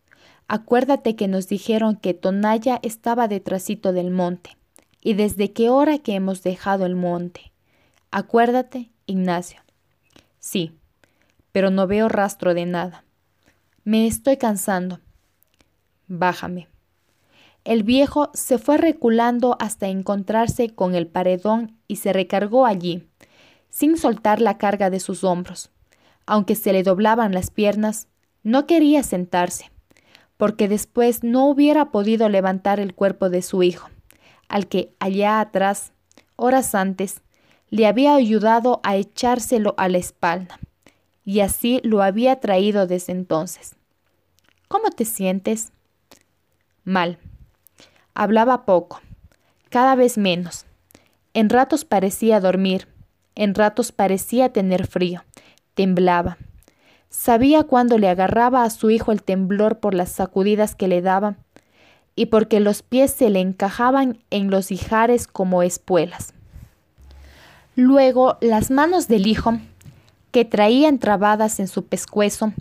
Acuérdate 0.49 1.17
que 1.17 1.29
nos 1.29 1.49
dijeron 1.49 1.97
que 1.97 2.15
Tonaya 2.15 2.79
estaba 2.83 3.29
detrásito 3.29 3.93
del 3.93 4.11
monte. 4.11 4.57
¿Y 5.03 5.15
desde 5.15 5.53
qué 5.53 5.69
hora 5.69 5.99
que 5.99 6.15
hemos 6.15 6.43
dejado 6.43 6.87
el 6.87 6.95
monte? 6.95 7.53
Acuérdate, 8.11 8.91
Ignacio. 9.07 9.61
Sí, 10.39 10.73
pero 11.53 11.71
no 11.71 11.87
veo 11.87 12.09
rastro 12.09 12.55
de 12.55 12.65
nada. 12.65 13.05
Me 13.85 14.07
estoy 14.07 14.37
cansando. 14.37 15.01
Bájame. 16.09 16.69
El 17.65 17.83
viejo 17.83 18.31
se 18.33 18.59
fue 18.59 18.79
reculando 18.79 19.57
hasta 19.59 19.89
encontrarse 19.89 20.71
con 20.71 20.95
el 20.95 21.09
paredón 21.09 21.77
y 21.89 21.97
se 21.97 22.13
recargó 22.13 22.65
allí, 22.65 23.09
sin 23.71 23.97
soltar 23.97 24.41
la 24.41 24.57
carga 24.57 24.89
de 24.89 25.01
sus 25.01 25.25
hombros. 25.25 25.71
Aunque 26.27 26.57
se 26.57 26.73
le 26.73 26.83
doblaban 26.83 27.33
las 27.33 27.51
piernas, 27.51 28.09
no 28.43 28.67
quería 28.67 29.03
sentarse, 29.03 29.71
porque 30.37 30.69
después 30.69 31.25
no 31.25 31.47
hubiera 31.49 31.91
podido 31.91 32.29
levantar 32.29 32.81
el 32.81 32.95
cuerpo 32.95 33.31
de 33.31 33.43
su 33.43 33.63
hijo, 33.63 33.89
al 34.49 34.67
que 34.67 34.93
allá 34.99 35.41
atrás, 35.41 35.93
horas 36.37 36.75
antes, 36.75 37.23
le 37.71 37.87
había 37.87 38.15
ayudado 38.15 38.81
a 38.85 38.97
echárselo 38.97 39.75
a 39.79 39.89
la 39.89 39.99
espalda, 39.99 40.59
y 41.25 41.41
así 41.41 41.81
lo 41.83 42.03
había 42.03 42.41
traído 42.41 42.87
desde 42.87 43.13
entonces. 43.13 43.75
¿Cómo 44.69 44.91
te 44.91 45.05
sientes? 45.05 45.73
Mal. 46.85 47.19
Hablaba 48.15 48.65
poco, 48.65 49.01
cada 49.71 49.95
vez 49.95 50.19
menos. 50.19 50.67
En 51.35 51.51
ratos 51.51 51.85
parecía 51.85 52.41
dormir, 52.41 52.89
en 53.35 53.55
ratos 53.55 53.93
parecía 53.93 54.53
tener 54.53 54.87
frío, 54.87 55.25
temblaba. 55.77 56.39
Sabía 57.11 57.63
cuando 57.63 57.99
le 57.99 58.09
agarraba 58.09 58.65
a 58.65 58.71
su 58.71 58.91
hijo 58.91 59.13
el 59.13 59.23
temblor 59.23 59.79
por 59.79 59.95
las 59.95 60.11
sacudidas 60.11 60.75
que 60.75 60.89
le 60.89 61.03
daba 61.03 61.37
y 62.17 62.27
porque 62.27 62.59
los 62.59 62.83
pies 62.83 63.13
se 63.13 63.31
le 63.31 63.41
encajaban 63.41 64.19
en 64.31 64.51
los 64.51 64.73
ijares 64.73 65.29
como 65.29 65.63
espuelas. 65.63 66.35
Luego 67.77 68.39
las 68.41 68.71
manos 68.71 69.07
del 69.07 69.27
hijo, 69.27 69.59
que 70.33 70.45
traía 70.45 70.89
entrabadas 70.89 71.61
en 71.61 71.69
su 71.69 71.85
pescuezo, 71.85 72.53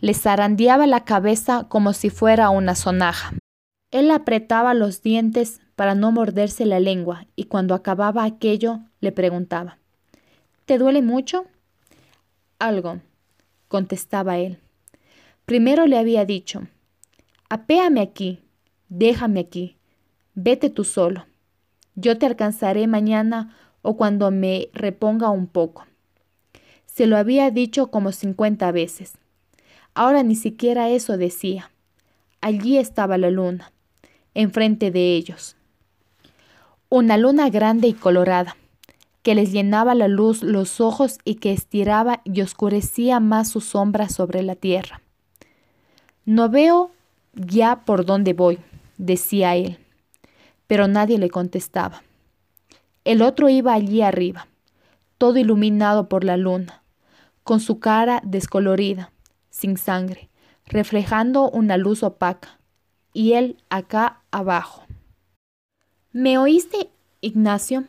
le 0.00 0.14
zarandeaba 0.14 0.86
la 0.86 1.04
cabeza 1.04 1.66
como 1.68 1.92
si 1.92 2.10
fuera 2.10 2.50
una 2.50 2.74
sonaja. 2.74 3.32
Él 3.92 4.10
apretaba 4.10 4.74
los 4.74 5.00
dientes 5.00 5.60
para 5.76 5.94
no 5.94 6.10
morderse 6.10 6.66
la 6.66 6.80
lengua 6.80 7.26
y 7.36 7.44
cuando 7.44 7.74
acababa 7.74 8.24
aquello 8.24 8.80
le 9.00 9.12
preguntaba 9.12 9.78
¿Te 10.64 10.78
duele 10.78 11.02
mucho? 11.02 11.46
Algo, 12.64 13.02
contestaba 13.68 14.38
él. 14.38 14.58
Primero 15.44 15.86
le 15.86 15.98
había 15.98 16.24
dicho, 16.24 16.66
apéame 17.50 18.00
aquí, 18.00 18.40
déjame 18.88 19.40
aquí, 19.40 19.76
vete 20.34 20.70
tú 20.70 20.82
solo. 20.82 21.26
Yo 21.94 22.16
te 22.16 22.24
alcanzaré 22.24 22.86
mañana 22.86 23.54
o 23.82 23.98
cuando 23.98 24.30
me 24.30 24.70
reponga 24.72 25.28
un 25.28 25.46
poco. 25.46 25.84
Se 26.86 27.06
lo 27.06 27.18
había 27.18 27.50
dicho 27.50 27.90
como 27.90 28.12
cincuenta 28.12 28.72
veces. 28.72 29.18
Ahora 29.92 30.22
ni 30.22 30.34
siquiera 30.34 30.88
eso 30.88 31.18
decía. 31.18 31.70
Allí 32.40 32.78
estaba 32.78 33.18
la 33.18 33.28
luna, 33.28 33.72
enfrente 34.32 34.90
de 34.90 35.16
ellos. 35.16 35.54
Una 36.88 37.18
luna 37.18 37.50
grande 37.50 37.88
y 37.88 37.92
colorada, 37.92 38.56
que 39.24 39.34
les 39.34 39.52
llenaba 39.52 39.94
la 39.94 40.06
luz 40.06 40.42
los 40.42 40.82
ojos 40.82 41.18
y 41.24 41.36
que 41.36 41.52
estiraba 41.52 42.20
y 42.24 42.42
oscurecía 42.42 43.20
más 43.20 43.48
su 43.48 43.62
sombra 43.62 44.10
sobre 44.10 44.42
la 44.42 44.54
tierra. 44.54 45.00
No 46.26 46.50
veo 46.50 46.90
ya 47.32 47.84
por 47.86 48.04
dónde 48.04 48.34
voy, 48.34 48.58
decía 48.98 49.56
él, 49.56 49.78
pero 50.66 50.88
nadie 50.88 51.18
le 51.18 51.30
contestaba. 51.30 52.02
El 53.04 53.22
otro 53.22 53.48
iba 53.48 53.72
allí 53.72 54.02
arriba, 54.02 54.46
todo 55.16 55.38
iluminado 55.38 56.06
por 56.06 56.22
la 56.22 56.36
luna, 56.36 56.82
con 57.44 57.60
su 57.60 57.80
cara 57.80 58.20
descolorida, 58.24 59.10
sin 59.48 59.78
sangre, 59.78 60.28
reflejando 60.66 61.48
una 61.48 61.78
luz 61.78 62.02
opaca, 62.02 62.58
y 63.14 63.32
él 63.32 63.56
acá 63.70 64.20
abajo. 64.30 64.84
¿Me 66.12 66.36
oíste, 66.36 66.90
Ignacio? 67.22 67.84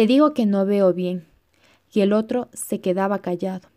Te 0.00 0.06
digo 0.06 0.32
que 0.32 0.46
no 0.46 0.64
veo 0.64 0.94
bien. 0.94 1.26
Y 1.92 2.00
el 2.00 2.14
otro 2.14 2.48
se 2.54 2.80
quedaba 2.80 3.18
callado. 3.18 3.68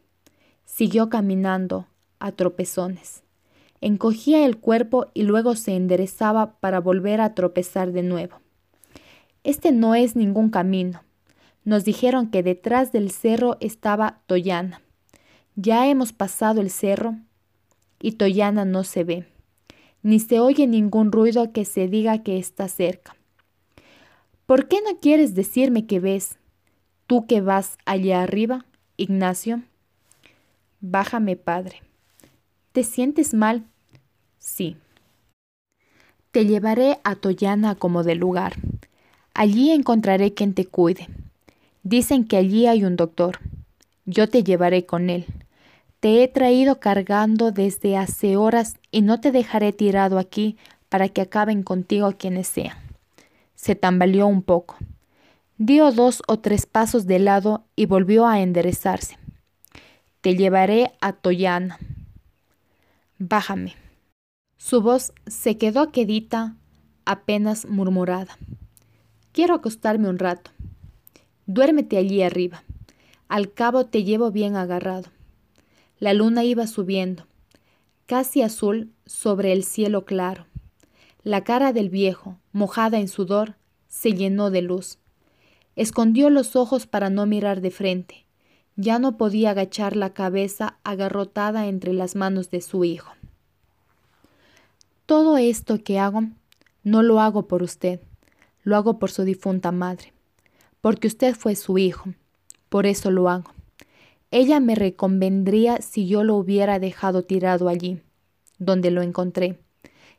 Siguió 0.63 1.09
caminando 1.09 1.87
a 2.17 2.31
tropezones. 2.31 3.23
Encogía 3.81 4.45
el 4.45 4.57
cuerpo 4.57 5.07
y 5.13 5.23
luego 5.23 5.57
se 5.57 5.75
enderezaba 5.75 6.61
para 6.61 6.79
volver 6.79 7.19
a 7.19 7.35
tropezar 7.35 7.91
de 7.91 8.03
nuevo. 8.03 8.37
Este 9.43 9.73
no 9.73 9.95
es 9.95 10.15
ningún 10.15 10.49
camino. 10.49 11.03
Nos 11.65 11.83
dijeron 11.83 12.31
que 12.31 12.41
detrás 12.41 12.93
del 12.93 13.11
cerro 13.11 13.57
estaba 13.59 14.21
Toyana. 14.25 14.81
Ya 15.57 15.89
hemos 15.89 16.13
pasado 16.13 16.61
el 16.61 16.69
cerro 16.69 17.17
y 17.99 18.13
Toyana 18.13 18.63
no 18.63 18.85
se 18.85 19.03
ve, 19.03 19.27
ni 20.03 20.21
se 20.21 20.39
oye 20.39 20.67
ningún 20.67 21.11
ruido 21.11 21.51
que 21.51 21.65
se 21.65 21.89
diga 21.89 22.23
que 22.23 22.37
está 22.37 22.69
cerca. 22.69 23.13
¿Por 24.45 24.67
qué 24.67 24.79
no 24.81 24.99
quieres 24.99 25.35
decirme 25.35 25.85
qué 25.85 25.99
ves? 26.01 26.37
Tú 27.07 27.25
que 27.27 27.39
vas 27.39 27.77
allá 27.85 28.23
arriba, 28.23 28.65
Ignacio. 28.97 29.61
Bájame, 30.81 31.37
padre. 31.37 31.81
¿Te 32.73 32.83
sientes 32.83 33.33
mal? 33.33 33.63
Sí. 34.39 34.75
Te 36.31 36.45
llevaré 36.45 36.99
a 37.05 37.15
Toyana 37.15 37.75
como 37.75 38.03
de 38.03 38.15
lugar. 38.15 38.55
Allí 39.33 39.71
encontraré 39.71 40.33
quien 40.33 40.53
te 40.53 40.65
cuide. 40.65 41.07
Dicen 41.83 42.25
que 42.25 42.35
allí 42.35 42.67
hay 42.67 42.83
un 42.83 42.97
doctor. 42.97 43.39
Yo 44.05 44.27
te 44.27 44.43
llevaré 44.43 44.85
con 44.85 45.09
él. 45.09 45.25
Te 46.01 46.21
he 46.21 46.27
traído 46.27 46.81
cargando 46.81 47.51
desde 47.51 47.95
hace 47.95 48.35
horas 48.35 48.75
y 48.91 49.03
no 49.03 49.21
te 49.21 49.31
dejaré 49.31 49.71
tirado 49.71 50.19
aquí 50.19 50.57
para 50.89 51.07
que 51.07 51.21
acaben 51.21 51.63
contigo 51.63 52.11
quienes 52.17 52.47
sean. 52.47 52.82
Se 53.63 53.75
tambaleó 53.75 54.27
un 54.27 54.41
poco. 54.41 54.75
Dio 55.57 55.93
dos 55.93 56.21
o 56.27 56.37
tres 56.39 56.65
pasos 56.65 57.05
de 57.05 57.17
lado 57.17 57.63
y 57.77 57.85
volvió 57.85 58.27
a 58.27 58.41
enderezarse. 58.41 59.17
Te 60.19 60.35
llevaré 60.35 60.91
a 60.99 61.13
Toyana. 61.13 61.79
Bájame. 63.19 63.73
Su 64.57 64.81
voz 64.81 65.13
se 65.27 65.57
quedó 65.57 65.93
quedita, 65.93 66.57
apenas 67.05 67.65
murmurada. 67.65 68.37
Quiero 69.31 69.55
acostarme 69.55 70.09
un 70.09 70.19
rato. 70.19 70.51
Duérmete 71.45 71.95
allí 71.95 72.21
arriba. 72.21 72.63
Al 73.29 73.53
cabo 73.53 73.85
te 73.85 74.03
llevo 74.03 74.29
bien 74.29 74.57
agarrado. 74.57 75.09
La 75.99 76.13
luna 76.13 76.43
iba 76.43 76.67
subiendo, 76.67 77.27
casi 78.07 78.41
azul 78.41 78.91
sobre 79.05 79.53
el 79.53 79.63
cielo 79.63 80.03
claro. 80.03 80.47
La 81.23 81.45
cara 81.45 81.71
del 81.71 81.89
viejo, 81.89 82.37
mojada 82.51 82.99
en 82.99 83.07
sudor, 83.07 83.55
se 83.87 84.11
llenó 84.11 84.51
de 84.51 84.61
luz. 84.61 84.99
Escondió 85.77 86.29
los 86.29 86.57
ojos 86.57 86.85
para 86.85 87.09
no 87.09 87.25
mirar 87.25 87.61
de 87.61 87.71
frente. 87.71 88.25
Ya 88.75 88.99
no 88.99 89.15
podía 89.15 89.51
agachar 89.51 89.95
la 89.95 90.13
cabeza 90.13 90.79
agarrotada 90.83 91.67
entre 91.67 91.93
las 91.93 92.17
manos 92.17 92.49
de 92.49 92.59
su 92.59 92.83
hijo. 92.83 93.13
Todo 95.05 95.37
esto 95.37 95.81
que 95.81 95.97
hago, 95.97 96.23
no 96.83 97.03
lo 97.03 97.21
hago 97.21 97.47
por 97.47 97.63
usted, 97.63 98.01
lo 98.63 98.75
hago 98.75 98.99
por 98.99 99.09
su 99.09 99.23
difunta 99.23 99.71
madre, 99.71 100.11
porque 100.81 101.07
usted 101.07 101.35
fue 101.35 101.55
su 101.55 101.77
hijo, 101.77 102.13
por 102.67 102.85
eso 102.85 103.11
lo 103.11 103.29
hago. 103.29 103.51
Ella 104.29 104.59
me 104.59 104.75
reconvendría 104.75 105.81
si 105.81 106.05
yo 106.05 106.25
lo 106.25 106.35
hubiera 106.35 106.79
dejado 106.79 107.23
tirado 107.23 107.69
allí, 107.69 108.01
donde 108.57 108.91
lo 108.91 109.01
encontré, 109.01 109.59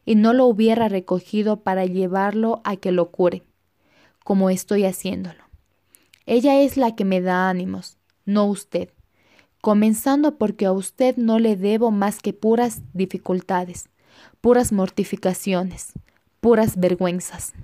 y 0.04 0.14
no 0.14 0.32
lo 0.32 0.46
hubiera 0.46 0.88
recogido 0.88 1.62
para 1.62 1.87
llevarlo 1.87 2.61
a 2.64 2.76
que 2.76 2.92
lo 2.92 3.11
cure, 3.11 3.42
como 4.23 4.50
estoy 4.50 4.84
haciéndolo. 4.84 5.44
Ella 6.26 6.61
es 6.61 6.76
la 6.76 6.94
que 6.94 7.04
me 7.04 7.20
da 7.20 7.49
ánimos, 7.49 7.99
no 8.25 8.46
usted, 8.46 8.90
comenzando 9.61 10.37
porque 10.37 10.66
a 10.66 10.73
usted 10.73 11.16
no 11.16 11.38
le 11.38 11.56
debo 11.56 11.90
más 11.90 12.20
que 12.20 12.32
puras 12.32 12.82
dificultades, 12.92 13.88
puras 14.40 14.73
mortificaciones, 14.73 15.92
puras 16.40 16.78
vergüenzas. 16.78 17.54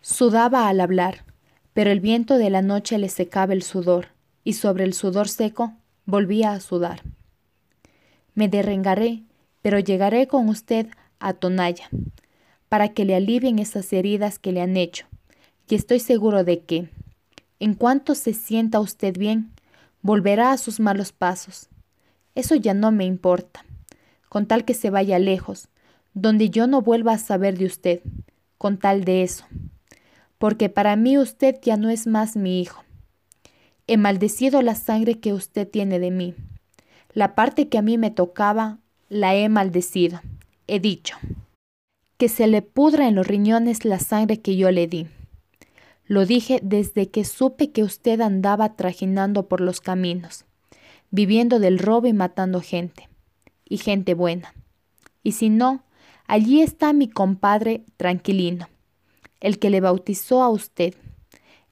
Sudaba 0.00 0.68
al 0.68 0.80
hablar, 0.80 1.24
pero 1.72 1.90
el 1.90 2.00
viento 2.00 2.36
de 2.36 2.50
la 2.50 2.60
noche 2.60 2.98
le 2.98 3.08
secaba 3.08 3.52
el 3.52 3.62
sudor, 3.62 4.08
y 4.44 4.54
sobre 4.54 4.84
el 4.84 4.94
sudor 4.94 5.28
seco 5.28 5.72
volvía 6.04 6.52
a 6.52 6.60
sudar. 6.60 7.02
Me 8.34 8.48
derrengaré, 8.48 9.22
pero 9.62 9.78
llegaré 9.78 10.26
con 10.26 10.48
usted 10.48 10.88
a 11.18 11.32
Tonaya, 11.32 11.88
para 12.68 12.88
que 12.88 13.04
le 13.04 13.14
alivien 13.14 13.58
esas 13.58 13.92
heridas 13.92 14.38
que 14.38 14.52
le 14.52 14.60
han 14.60 14.76
hecho, 14.76 15.06
y 15.68 15.74
estoy 15.74 16.00
seguro 16.00 16.44
de 16.44 16.60
que, 16.60 16.90
en 17.60 17.74
cuanto 17.74 18.14
se 18.14 18.34
sienta 18.34 18.80
usted 18.80 19.16
bien, 19.16 19.52
volverá 20.02 20.52
a 20.52 20.58
sus 20.58 20.80
malos 20.80 21.12
pasos. 21.12 21.68
Eso 22.34 22.56
ya 22.56 22.74
no 22.74 22.92
me 22.92 23.06
importa, 23.06 23.64
con 24.28 24.46
tal 24.46 24.64
que 24.64 24.74
se 24.74 24.90
vaya 24.90 25.18
lejos, 25.18 25.68
donde 26.12 26.50
yo 26.50 26.66
no 26.66 26.82
vuelva 26.82 27.12
a 27.12 27.18
saber 27.18 27.56
de 27.56 27.66
usted, 27.66 28.02
con 28.58 28.78
tal 28.78 29.04
de 29.04 29.22
eso, 29.22 29.46
porque 30.38 30.68
para 30.68 30.96
mí 30.96 31.18
usted 31.18 31.56
ya 31.62 31.76
no 31.76 31.88
es 31.88 32.06
más 32.06 32.36
mi 32.36 32.60
hijo. 32.60 32.82
He 33.86 33.96
maldecido 33.96 34.60
la 34.60 34.74
sangre 34.74 35.20
que 35.20 35.32
usted 35.32 35.68
tiene 35.68 35.98
de 35.98 36.10
mí. 36.10 36.34
La 37.12 37.34
parte 37.34 37.68
que 37.68 37.78
a 37.78 37.82
mí 37.82 37.98
me 37.98 38.10
tocaba, 38.10 38.78
la 39.12 39.34
he 39.34 39.50
maldecido. 39.50 40.22
He 40.66 40.80
dicho, 40.80 41.18
que 42.16 42.30
se 42.30 42.46
le 42.46 42.62
pudra 42.62 43.08
en 43.08 43.14
los 43.14 43.26
riñones 43.26 43.84
la 43.84 43.98
sangre 43.98 44.40
que 44.40 44.56
yo 44.56 44.70
le 44.70 44.86
di. 44.86 45.06
Lo 46.06 46.24
dije 46.24 46.60
desde 46.62 47.10
que 47.10 47.26
supe 47.26 47.72
que 47.72 47.82
usted 47.82 48.22
andaba 48.22 48.74
trajinando 48.74 49.48
por 49.48 49.60
los 49.60 49.82
caminos, 49.82 50.46
viviendo 51.10 51.58
del 51.58 51.78
robo 51.78 52.06
y 52.06 52.14
matando 52.14 52.62
gente, 52.62 53.10
y 53.68 53.76
gente 53.76 54.14
buena. 54.14 54.54
Y 55.22 55.32
si 55.32 55.50
no, 55.50 55.84
allí 56.26 56.62
está 56.62 56.94
mi 56.94 57.06
compadre 57.06 57.84
tranquilino, 57.98 58.70
el 59.40 59.58
que 59.58 59.68
le 59.68 59.82
bautizó 59.82 60.42
a 60.42 60.48
usted, 60.48 60.94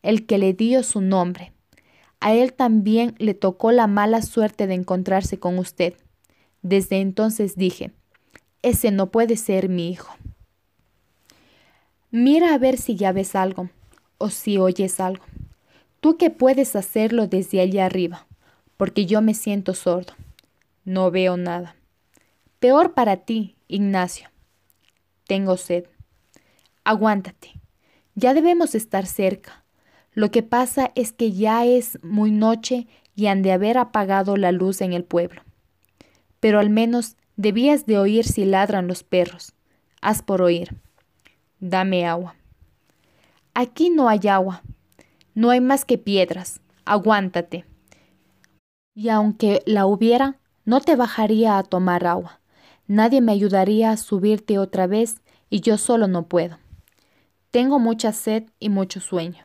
el 0.03 0.27
que 0.27 0.37
le 0.37 0.53
dio 0.53 0.83
su 0.83 1.01
nombre. 1.01 1.55
A 2.21 2.35
él 2.35 2.53
también 2.53 3.15
le 3.17 3.33
tocó 3.33 3.73
la 3.73 3.87
mala 3.87 4.21
suerte 4.21 4.67
de 4.67 4.75
encontrarse 4.75 5.39
con 5.39 5.59
usted. 5.59 5.95
Desde 6.63 7.01
entonces 7.01 7.57
dije, 7.57 7.93
ese 8.63 8.91
no 8.91 9.11
puede 9.11 9.37
ser 9.37 9.69
mi 9.69 9.91
hijo. 9.91 10.15
Mira 12.11 12.55
a 12.55 12.59
ver 12.59 12.77
si 12.77 12.97
ya 12.97 13.13
ves 13.13 13.35
algo 13.35 13.71
o 14.19 14.31
si 14.31 14.59
oyes 14.59 15.01
algo. 15.01 15.25
Tú 16.01 16.17
que 16.17 16.31
puedes 16.31 16.77
hacerlo 16.77 17.27
desde 17.27 17.61
allá 17.61 17.87
arriba, 17.87 18.27
porque 18.77 19.07
yo 19.07 19.23
me 19.23 19.35
siento 19.35 19.75
sordo. 19.75 20.15
No 20.85 21.11
veo 21.11 21.37
nada. 21.37 21.77
Peor 22.59 22.95
para 22.95 23.19
ti, 23.19 23.57
Ignacio. 23.69 24.29
Tengo 25.27 25.57
sed. 25.57 25.85
Aguántate. 26.85 27.53
Ya 28.15 28.35
debemos 28.35 28.75
estar 28.75 29.07
cerca. 29.07 29.65
Lo 30.13 30.31
que 30.31 30.43
pasa 30.43 30.91
es 30.95 31.13
que 31.13 31.33
ya 31.33 31.65
es 31.65 31.99
muy 32.03 32.31
noche 32.31 32.89
y 33.15 33.27
han 33.27 33.43
de 33.43 33.53
haber 33.53 33.79
apagado 33.79 34.37
la 34.37 34.53
luz 34.53 34.81
en 34.81 34.93
el 34.93 35.05
pueblo. 35.05 35.43
Pero 36.41 36.59
al 36.59 36.71
menos 36.71 37.17
debías 37.37 37.87
de 37.87 37.99
oír 37.99 38.25
si 38.25 38.45
ladran 38.45 38.89
los 38.89 39.03
perros. 39.03 39.53
Haz 40.01 40.23
por 40.23 40.43
oír. 40.43 40.77
Dame 41.59 42.07
agua. 42.07 42.37
Aquí 43.55 43.91
no 43.91 44.09
hay 44.09 44.27
agua. 44.29 44.63
No 45.35 45.51
hay 45.51 45.61
más 45.61 45.85
que 45.85 45.99
piedras. 45.99 46.61
Aguántate. 46.85 47.67
Y 48.95 49.09
aunque 49.09 49.63
la 49.67 49.87
hubiera, 49.87 50.39
no 50.65 50.81
te 50.81 50.97
bajaría 50.97 51.59
a 51.59 51.63
tomar 51.63 52.07
agua. 52.07 52.41
Nadie 52.87 53.21
me 53.21 53.33
ayudaría 53.33 53.91
a 53.91 53.97
subirte 53.97 54.59
otra 54.59 54.87
vez 54.87 55.21
y 55.49 55.61
yo 55.61 55.79
solo 55.79 56.09
no 56.09 56.27
puedo. 56.27 56.59
Tengo 57.51 57.79
mucha 57.79 58.13
sed 58.13 58.45
y 58.59 58.69
mucho 58.69 59.01
sueño. 59.01 59.45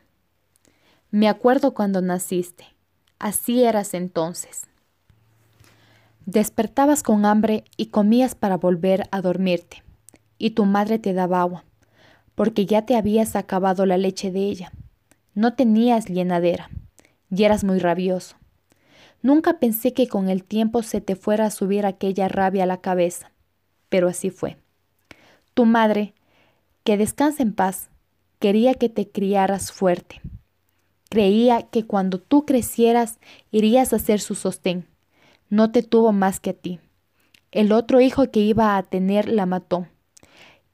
Me 1.10 1.28
acuerdo 1.28 1.74
cuando 1.74 2.00
naciste. 2.00 2.66
Así 3.18 3.64
eras 3.64 3.94
entonces. 3.94 4.66
Despertabas 6.26 7.02
con 7.02 7.24
hambre 7.24 7.64
y 7.76 7.86
comías 7.86 8.34
para 8.34 8.58
volver 8.58 9.08
a 9.10 9.22
dormirte, 9.22 9.82
y 10.38 10.50
tu 10.50 10.66
madre 10.66 10.98
te 10.98 11.14
daba 11.14 11.40
agua 11.40 11.64
porque 12.36 12.66
ya 12.66 12.82
te 12.82 12.94
habías 12.94 13.34
acabado 13.34 13.84
la 13.86 13.98
leche 13.98 14.30
de 14.30 14.40
ella. 14.40 14.70
No 15.34 15.54
tenías 15.54 16.06
llenadera 16.06 16.70
y 17.30 17.42
eras 17.42 17.64
muy 17.64 17.80
rabioso. 17.80 18.36
Nunca 19.22 19.58
pensé 19.58 19.92
que 19.92 20.06
con 20.06 20.28
el 20.28 20.44
tiempo 20.44 20.84
se 20.84 21.00
te 21.00 21.16
fuera 21.16 21.46
a 21.46 21.50
subir 21.50 21.84
aquella 21.84 22.28
rabia 22.28 22.62
a 22.62 22.66
la 22.66 22.80
cabeza, 22.80 23.32
pero 23.88 24.06
así 24.08 24.30
fue. 24.30 24.58
Tu 25.54 25.64
madre, 25.64 26.14
que 26.84 26.96
descansa 26.96 27.42
en 27.42 27.54
paz, 27.54 27.88
quería 28.38 28.74
que 28.74 28.90
te 28.90 29.08
criaras 29.08 29.72
fuerte. 29.72 30.20
Creía 31.08 31.62
que 31.62 31.86
cuando 31.86 32.20
tú 32.20 32.44
crecieras 32.44 33.18
irías 33.50 33.94
a 33.94 33.98
ser 33.98 34.20
su 34.20 34.34
sostén. 34.34 34.86
No 35.48 35.70
te 35.70 35.82
tuvo 35.82 36.12
más 36.12 36.40
que 36.40 36.50
a 36.50 36.54
ti. 36.54 36.80
El 37.52 37.72
otro 37.72 38.00
hijo 38.00 38.30
que 38.30 38.40
iba 38.40 38.76
a 38.76 38.82
tener 38.82 39.28
la 39.28 39.46
mató. 39.46 39.86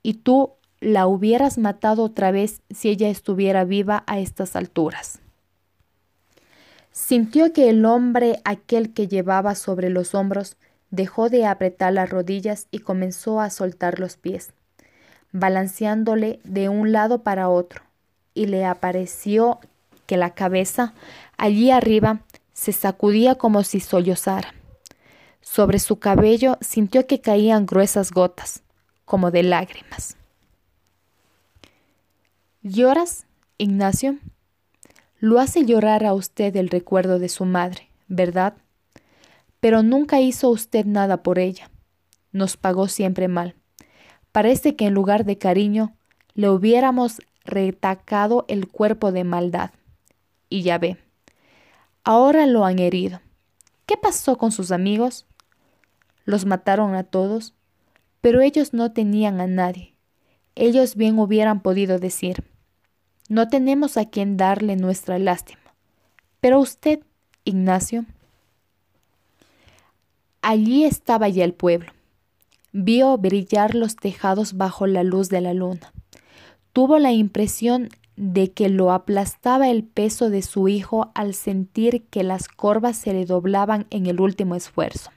Y 0.02 0.14
tú 0.14 0.52
la 0.80 1.06
hubieras 1.06 1.58
matado 1.58 2.02
otra 2.02 2.32
vez 2.32 2.60
si 2.70 2.88
ella 2.88 3.08
estuviera 3.08 3.64
viva 3.64 4.02
a 4.06 4.18
estas 4.18 4.56
alturas. 4.56 5.20
Sintió 6.90 7.52
que 7.52 7.70
el 7.70 7.84
hombre 7.84 8.40
aquel 8.44 8.92
que 8.92 9.08
llevaba 9.08 9.54
sobre 9.54 9.90
los 9.90 10.14
hombros 10.14 10.56
dejó 10.90 11.28
de 11.28 11.46
apretar 11.46 11.92
las 11.92 12.10
rodillas 12.10 12.66
y 12.70 12.80
comenzó 12.80 13.40
a 13.40 13.48
soltar 13.48 13.98
los 13.98 14.16
pies, 14.16 14.52
balanceándole 15.32 16.40
de 16.44 16.68
un 16.68 16.92
lado 16.92 17.22
para 17.22 17.48
otro, 17.48 17.82
y 18.34 18.46
le 18.46 18.66
apareció 18.66 19.60
que 20.06 20.16
la 20.16 20.34
cabeza, 20.34 20.92
allí 21.38 21.70
arriba, 21.70 22.20
se 22.52 22.72
sacudía 22.72 23.36
como 23.36 23.62
si 23.62 23.80
sollozara. 23.80 24.52
Sobre 25.42 25.78
su 25.78 25.98
cabello 25.98 26.56
sintió 26.60 27.06
que 27.06 27.20
caían 27.20 27.66
gruesas 27.66 28.10
gotas, 28.10 28.62
como 29.04 29.30
de 29.30 29.42
lágrimas. 29.42 30.16
¿Lloras, 32.62 33.26
Ignacio? 33.58 34.18
Lo 35.18 35.40
hace 35.40 35.64
llorar 35.64 36.06
a 36.06 36.14
usted 36.14 36.56
el 36.56 36.70
recuerdo 36.70 37.18
de 37.18 37.28
su 37.28 37.44
madre, 37.44 37.88
¿verdad? 38.08 38.54
Pero 39.60 39.82
nunca 39.82 40.20
hizo 40.20 40.48
usted 40.48 40.86
nada 40.86 41.22
por 41.22 41.38
ella. 41.38 41.70
Nos 42.30 42.56
pagó 42.56 42.88
siempre 42.88 43.28
mal. 43.28 43.54
Parece 44.32 44.76
que 44.76 44.86
en 44.86 44.94
lugar 44.94 45.24
de 45.24 45.38
cariño 45.38 45.94
le 46.34 46.48
hubiéramos 46.48 47.20
retacado 47.44 48.44
el 48.48 48.68
cuerpo 48.68 49.12
de 49.12 49.24
maldad. 49.24 49.70
Y 50.48 50.62
ya 50.62 50.78
ve, 50.78 50.96
ahora 52.04 52.46
lo 52.46 52.64
han 52.64 52.78
herido. 52.78 53.20
¿Qué 53.86 53.96
pasó 53.96 54.38
con 54.38 54.52
sus 54.52 54.72
amigos? 54.72 55.26
Los 56.24 56.46
mataron 56.46 56.94
a 56.94 57.04
todos, 57.04 57.54
pero 58.20 58.40
ellos 58.40 58.72
no 58.72 58.92
tenían 58.92 59.40
a 59.40 59.46
nadie. 59.46 59.94
Ellos 60.54 60.96
bien 60.96 61.18
hubieran 61.18 61.60
podido 61.60 61.98
decir, 61.98 62.44
no 63.28 63.48
tenemos 63.48 63.96
a 63.96 64.04
quien 64.04 64.36
darle 64.36 64.76
nuestra 64.76 65.18
lástima. 65.18 65.60
Pero 66.40 66.60
usted, 66.60 67.00
Ignacio, 67.44 68.04
allí 70.42 70.84
estaba 70.84 71.28
ya 71.28 71.44
el 71.44 71.54
pueblo. 71.54 71.92
Vio 72.72 73.16
brillar 73.18 73.74
los 73.74 73.96
tejados 73.96 74.56
bajo 74.56 74.86
la 74.86 75.02
luz 75.02 75.28
de 75.28 75.40
la 75.40 75.54
luna. 75.54 75.92
Tuvo 76.72 76.98
la 76.98 77.12
impresión 77.12 77.88
de 78.16 78.52
que 78.52 78.68
lo 78.68 78.92
aplastaba 78.92 79.68
el 79.70 79.84
peso 79.84 80.30
de 80.30 80.42
su 80.42 80.68
hijo 80.68 81.10
al 81.14 81.34
sentir 81.34 82.04
que 82.08 82.22
las 82.22 82.48
corvas 82.48 82.96
se 82.96 83.12
le 83.12 83.24
doblaban 83.24 83.86
en 83.90 84.06
el 84.06 84.20
último 84.20 84.54
esfuerzo. 84.54 85.10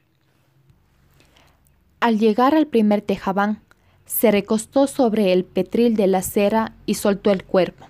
Al 2.06 2.20
llegar 2.20 2.54
al 2.54 2.68
primer 2.68 3.02
tejabán, 3.02 3.64
se 4.06 4.30
recostó 4.30 4.86
sobre 4.86 5.34
el 5.34 5.44
petril 5.44 5.96
de 5.96 6.06
la 6.06 6.22
cera 6.22 6.76
y 6.86 6.94
soltó 6.94 7.32
el 7.32 7.44
cuerpo, 7.44 7.88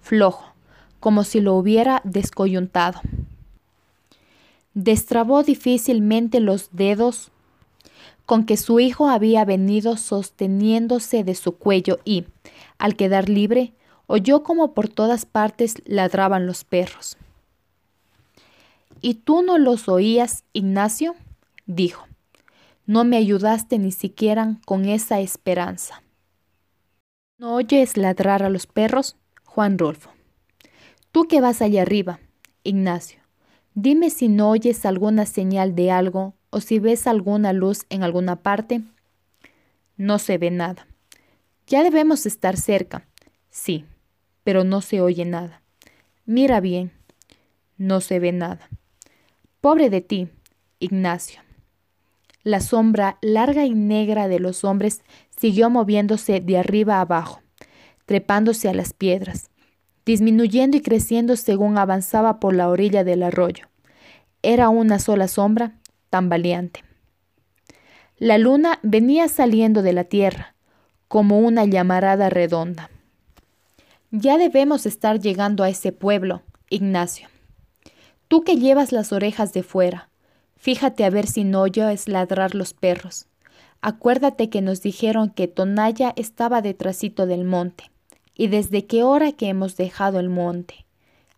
flojo, 0.00 0.54
como 1.00 1.22
si 1.22 1.42
lo 1.42 1.54
hubiera 1.54 2.00
descoyuntado. 2.02 3.02
Destrabó 4.72 5.42
difícilmente 5.42 6.40
los 6.40 6.70
dedos 6.72 7.30
con 8.24 8.46
que 8.46 8.56
su 8.56 8.80
hijo 8.80 9.10
había 9.10 9.44
venido 9.44 9.98
sosteniéndose 9.98 11.22
de 11.22 11.34
su 11.34 11.58
cuello 11.58 11.98
y, 12.06 12.24
al 12.78 12.96
quedar 12.96 13.28
libre, 13.28 13.74
oyó 14.06 14.42
como 14.42 14.72
por 14.72 14.88
todas 14.88 15.26
partes 15.26 15.74
ladraban 15.84 16.46
los 16.46 16.64
perros. 16.64 17.18
¿Y 19.02 19.16
tú 19.16 19.42
no 19.42 19.58
los 19.58 19.90
oías, 19.90 20.44
Ignacio? 20.54 21.16
dijo. 21.66 22.07
No 22.88 23.04
me 23.04 23.18
ayudaste 23.18 23.78
ni 23.78 23.92
siquiera 23.92 24.56
con 24.64 24.86
esa 24.86 25.20
esperanza. 25.20 26.02
¿No 27.36 27.56
oyes 27.56 27.98
ladrar 27.98 28.42
a 28.42 28.48
los 28.48 28.66
perros? 28.66 29.18
Juan 29.44 29.76
Rolfo. 29.76 30.10
Tú 31.12 31.28
que 31.28 31.42
vas 31.42 31.60
allá 31.60 31.82
arriba, 31.82 32.18
Ignacio, 32.64 33.20
dime 33.74 34.08
si 34.08 34.30
no 34.30 34.48
oyes 34.48 34.86
alguna 34.86 35.26
señal 35.26 35.74
de 35.74 35.90
algo 35.90 36.32
o 36.48 36.62
si 36.62 36.78
ves 36.78 37.06
alguna 37.06 37.52
luz 37.52 37.84
en 37.90 38.02
alguna 38.02 38.36
parte. 38.36 38.80
No 39.98 40.18
se 40.18 40.38
ve 40.38 40.50
nada. 40.50 40.86
Ya 41.66 41.82
debemos 41.82 42.24
estar 42.24 42.56
cerca. 42.56 43.06
Sí, 43.50 43.84
pero 44.44 44.64
no 44.64 44.80
se 44.80 45.02
oye 45.02 45.26
nada. 45.26 45.60
Mira 46.24 46.60
bien. 46.60 46.90
No 47.76 48.00
se 48.00 48.18
ve 48.18 48.32
nada. 48.32 48.66
Pobre 49.60 49.90
de 49.90 50.00
ti, 50.00 50.30
Ignacio. 50.78 51.42
La 52.48 52.60
sombra 52.60 53.18
larga 53.20 53.66
y 53.66 53.74
negra 53.74 54.26
de 54.26 54.40
los 54.40 54.64
hombres 54.64 55.02
siguió 55.36 55.68
moviéndose 55.68 56.40
de 56.40 56.56
arriba 56.56 57.02
abajo, 57.02 57.42
trepándose 58.06 58.70
a 58.70 58.72
las 58.72 58.94
piedras, 58.94 59.50
disminuyendo 60.06 60.78
y 60.78 60.80
creciendo 60.80 61.36
según 61.36 61.76
avanzaba 61.76 62.40
por 62.40 62.54
la 62.54 62.70
orilla 62.70 63.04
del 63.04 63.22
arroyo. 63.22 63.66
Era 64.40 64.70
una 64.70 64.98
sola 64.98 65.28
sombra, 65.28 65.74
tambaleante. 66.08 66.84
La 68.16 68.38
luna 68.38 68.78
venía 68.82 69.28
saliendo 69.28 69.82
de 69.82 69.92
la 69.92 70.04
tierra, 70.04 70.54
como 71.06 71.40
una 71.40 71.66
llamarada 71.66 72.30
redonda. 72.30 72.88
Ya 74.10 74.38
debemos 74.38 74.86
estar 74.86 75.20
llegando 75.20 75.64
a 75.64 75.68
ese 75.68 75.92
pueblo, 75.92 76.40
Ignacio. 76.70 77.28
Tú 78.26 78.42
que 78.42 78.56
llevas 78.56 78.90
las 78.90 79.12
orejas 79.12 79.52
de 79.52 79.62
fuera, 79.62 80.08
fíjate 80.58 81.04
a 81.04 81.10
ver 81.10 81.26
si 81.26 81.44
no 81.44 81.62
oyes 81.62 82.08
ladrar 82.08 82.54
los 82.54 82.74
perros. 82.74 83.26
Acuérdate 83.80 84.50
que 84.50 84.60
nos 84.60 84.82
dijeron 84.82 85.30
que 85.30 85.48
Tonaya 85.48 86.12
estaba 86.16 86.60
detrásito 86.60 87.26
del 87.26 87.44
monte. 87.44 87.90
¿Y 88.34 88.48
desde 88.48 88.86
qué 88.86 89.02
hora 89.02 89.32
que 89.32 89.48
hemos 89.48 89.76
dejado 89.76 90.20
el 90.20 90.28
monte? 90.28 90.84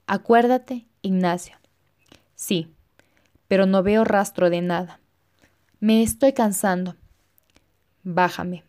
Acuérdate, 0.06 0.86
Ignacio. 1.02 1.56
Sí, 2.34 2.68
pero 3.48 3.66
no 3.66 3.82
veo 3.82 4.04
rastro 4.04 4.50
de 4.50 4.62
nada. 4.62 5.00
Me 5.80 6.02
estoy 6.02 6.32
cansando. 6.32 6.96
Bájame. 8.02 8.64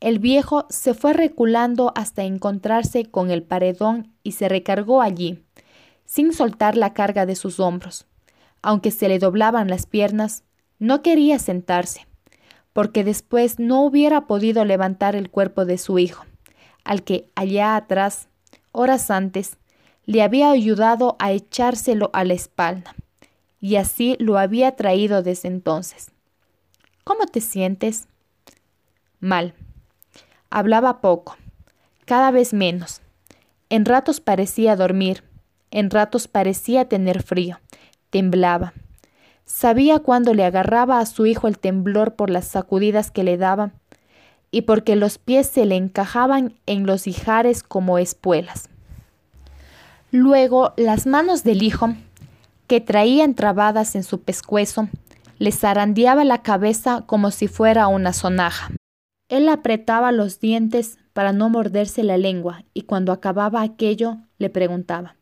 El 0.00 0.18
viejo 0.18 0.66
se 0.70 0.94
fue 0.94 1.12
reculando 1.12 1.92
hasta 1.94 2.24
encontrarse 2.24 3.04
con 3.04 3.30
el 3.30 3.42
paredón 3.42 4.12
y 4.22 4.32
se 4.32 4.48
recargó 4.48 5.02
allí, 5.02 5.42
sin 6.06 6.32
soltar 6.32 6.76
la 6.76 6.94
carga 6.94 7.26
de 7.26 7.36
sus 7.36 7.60
hombros. 7.60 8.06
Aunque 8.62 8.90
se 8.90 9.08
le 9.08 9.18
doblaban 9.18 9.68
las 9.68 9.86
piernas, 9.86 10.44
no 10.78 11.02
quería 11.02 11.38
sentarse, 11.38 12.06
porque 12.72 13.04
después 13.04 13.58
no 13.58 13.82
hubiera 13.82 14.26
podido 14.26 14.64
levantar 14.64 15.16
el 15.16 15.30
cuerpo 15.30 15.64
de 15.64 15.78
su 15.78 15.98
hijo, 15.98 16.24
al 16.84 17.02
que 17.02 17.30
allá 17.34 17.76
atrás, 17.76 18.28
horas 18.72 19.10
antes, 19.10 19.58
le 20.06 20.22
había 20.22 20.50
ayudado 20.50 21.16
a 21.18 21.32
echárselo 21.32 22.10
a 22.12 22.24
la 22.24 22.34
espalda 22.34 22.94
y 23.60 23.76
así 23.76 24.16
lo 24.18 24.38
había 24.38 24.74
traído 24.74 25.22
desde 25.22 25.48
entonces. 25.48 26.10
¿Cómo 27.04 27.26
te 27.26 27.40
sientes? 27.40 28.08
Mal. 29.20 29.54
Hablaba 30.48 31.00
poco, 31.00 31.36
cada 32.06 32.30
vez 32.30 32.52
menos. 32.52 33.02
En 33.68 33.84
ratos 33.84 34.20
parecía 34.20 34.74
dormir, 34.74 35.22
en 35.70 35.90
ratos 35.90 36.26
parecía 36.26 36.88
tener 36.88 37.22
frío, 37.22 37.60
temblaba. 38.10 38.74
Sabía 39.44 39.98
cuando 39.98 40.34
le 40.34 40.44
agarraba 40.44 41.00
a 41.00 41.06
su 41.06 41.26
hijo 41.26 41.48
el 41.48 41.58
temblor 41.58 42.14
por 42.14 42.30
las 42.30 42.46
sacudidas 42.46 43.10
que 43.10 43.24
le 43.24 43.36
daba 43.36 43.72
y 44.50 44.62
porque 44.62 44.96
los 44.96 45.18
pies 45.18 45.46
se 45.48 45.64
le 45.64 45.76
encajaban 45.76 46.54
en 46.66 46.86
los 46.86 47.06
ijares 47.06 47.62
como 47.62 47.98
espuelas. 47.98 48.68
Luego 50.12 50.72
las 50.76 51.06
manos 51.06 51.44
del 51.44 51.62
hijo 51.62 51.94
que 52.70 52.80
traía 52.80 53.24
entrabadas 53.24 53.96
en 53.96 54.04
su 54.04 54.22
pescuezo, 54.22 54.88
le 55.40 55.50
zarandeaba 55.50 56.22
la 56.22 56.42
cabeza 56.42 57.02
como 57.04 57.32
si 57.32 57.48
fuera 57.48 57.88
una 57.88 58.12
sonaja. 58.12 58.70
Él 59.28 59.48
apretaba 59.48 60.12
los 60.12 60.38
dientes 60.38 60.98
para 61.12 61.32
no 61.32 61.48
morderse 61.48 62.04
la 62.04 62.16
lengua 62.16 62.62
y 62.72 62.82
cuando 62.82 63.10
acababa 63.10 63.62
aquello 63.62 64.18
le 64.38 64.50
preguntaba, 64.50 65.16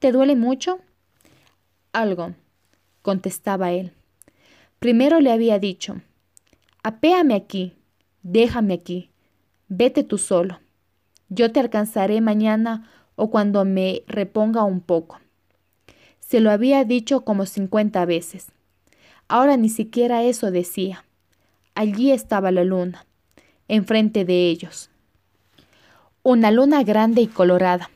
¿Te 0.00 0.10
duele 0.10 0.34
mucho? 0.34 0.80
Algo, 1.96 2.34
contestaba 3.00 3.72
él. 3.72 3.94
Primero 4.80 5.18
le 5.18 5.32
había 5.32 5.58
dicho, 5.58 6.02
apéame 6.82 7.34
aquí, 7.34 7.72
déjame 8.22 8.74
aquí, 8.74 9.08
vete 9.68 10.04
tú 10.04 10.18
solo. 10.18 10.60
Yo 11.30 11.52
te 11.52 11.60
alcanzaré 11.60 12.20
mañana 12.20 12.86
o 13.14 13.30
cuando 13.30 13.64
me 13.64 14.02
reponga 14.08 14.62
un 14.62 14.82
poco. 14.82 15.20
Se 16.20 16.40
lo 16.40 16.50
había 16.50 16.84
dicho 16.84 17.24
como 17.24 17.46
cincuenta 17.46 18.04
veces. 18.04 18.48
Ahora 19.26 19.56
ni 19.56 19.70
siquiera 19.70 20.22
eso 20.22 20.50
decía. 20.50 21.06
Allí 21.74 22.12
estaba 22.12 22.50
la 22.50 22.64
luna, 22.64 23.06
enfrente 23.68 24.26
de 24.26 24.50
ellos. 24.50 24.90
Una 26.22 26.50
luna 26.50 26.82
grande 26.82 27.22
y 27.22 27.26
colorada, 27.26 27.88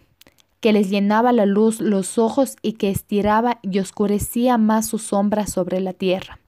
que 0.60 0.72
les 0.72 0.90
llenaba 0.90 1.32
la 1.32 1.46
luz 1.46 1.80
los 1.80 2.18
ojos 2.18 2.56
y 2.62 2.74
que 2.74 2.90
estiraba 2.90 3.58
y 3.62 3.78
oscurecía 3.78 4.58
más 4.58 4.86
su 4.86 4.98
sombra 4.98 5.46
sobre 5.46 5.80
la 5.80 5.94
tierra. 5.94 6.38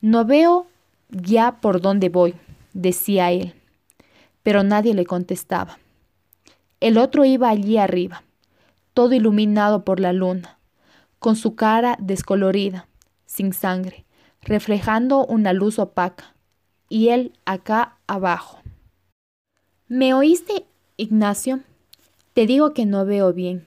No 0.00 0.24
veo 0.24 0.66
ya 1.08 1.60
por 1.60 1.80
dónde 1.80 2.08
voy, 2.08 2.34
decía 2.72 3.30
él, 3.30 3.54
pero 4.42 4.62
nadie 4.62 4.94
le 4.94 5.06
contestaba. 5.06 5.78
El 6.80 6.98
otro 6.98 7.24
iba 7.24 7.48
allí 7.48 7.78
arriba, 7.78 8.22
todo 8.94 9.14
iluminado 9.14 9.84
por 9.84 10.00
la 10.00 10.12
luna, 10.12 10.58
con 11.18 11.36
su 11.36 11.54
cara 11.54 11.96
descolorida, 12.00 12.88
sin 13.26 13.52
sangre, 13.52 14.04
reflejando 14.42 15.24
una 15.26 15.52
luz 15.52 15.78
opaca, 15.78 16.34
y 16.88 17.08
él 17.08 17.32
acá 17.44 17.98
abajo. 18.06 18.60
¿Me 19.88 20.14
oíste, 20.14 20.66
Ignacio? 20.96 21.60
Te 22.38 22.46
digo 22.46 22.72
que 22.72 22.86
no 22.86 23.04
veo 23.04 23.32
bien. 23.32 23.66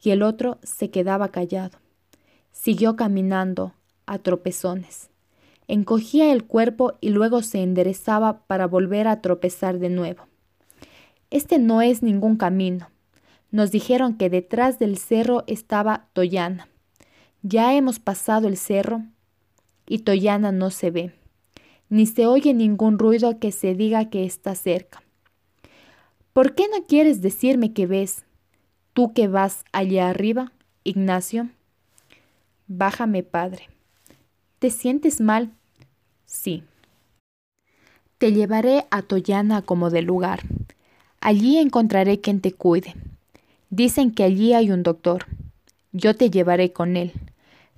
Y 0.00 0.12
el 0.12 0.22
otro 0.22 0.56
se 0.62 0.88
quedaba 0.88 1.28
callado. 1.28 1.76
Siguió 2.52 2.96
caminando 2.96 3.74
a 4.06 4.18
tropezones. 4.18 5.10
Encogía 5.66 6.32
el 6.32 6.44
cuerpo 6.44 6.94
y 7.02 7.10
luego 7.10 7.42
se 7.42 7.62
enderezaba 7.62 8.46
para 8.46 8.66
volver 8.66 9.08
a 9.08 9.20
tropezar 9.20 9.78
de 9.78 9.90
nuevo. 9.90 10.22
Este 11.28 11.58
no 11.58 11.82
es 11.82 12.02
ningún 12.02 12.38
camino. 12.38 12.88
Nos 13.50 13.72
dijeron 13.72 14.16
que 14.16 14.30
detrás 14.30 14.78
del 14.78 14.96
cerro 14.96 15.44
estaba 15.46 16.06
Toyana. 16.14 16.66
Ya 17.42 17.74
hemos 17.74 17.98
pasado 17.98 18.48
el 18.48 18.56
cerro 18.56 19.02
y 19.86 19.98
Toyana 19.98 20.50
no 20.50 20.70
se 20.70 20.90
ve, 20.90 21.12
ni 21.90 22.06
se 22.06 22.26
oye 22.26 22.54
ningún 22.54 22.98
ruido 22.98 23.38
que 23.38 23.52
se 23.52 23.74
diga 23.74 24.08
que 24.08 24.24
está 24.24 24.54
cerca. 24.54 25.02
¿Por 26.32 26.54
qué 26.54 26.66
no 26.68 26.86
quieres 26.86 27.20
decirme 27.20 27.72
qué 27.72 27.86
ves? 27.86 28.24
Tú 28.92 29.12
que 29.12 29.28
vas 29.28 29.64
allá 29.72 30.08
arriba, 30.08 30.52
Ignacio. 30.84 31.48
Bájame, 32.66 33.22
padre. 33.22 33.68
¿Te 34.58 34.70
sientes 34.70 35.20
mal? 35.20 35.52
Sí. 36.26 36.62
Te 38.18 38.32
llevaré 38.32 38.86
a 38.90 39.02
Toyana 39.02 39.62
como 39.62 39.90
de 39.90 40.02
lugar. 40.02 40.42
Allí 41.20 41.58
encontraré 41.58 42.20
quien 42.20 42.40
te 42.40 42.52
cuide. 42.52 42.94
Dicen 43.70 44.12
que 44.12 44.24
allí 44.24 44.52
hay 44.52 44.70
un 44.70 44.82
doctor. 44.82 45.26
Yo 45.92 46.14
te 46.14 46.30
llevaré 46.30 46.72
con 46.72 46.96
él. 46.96 47.12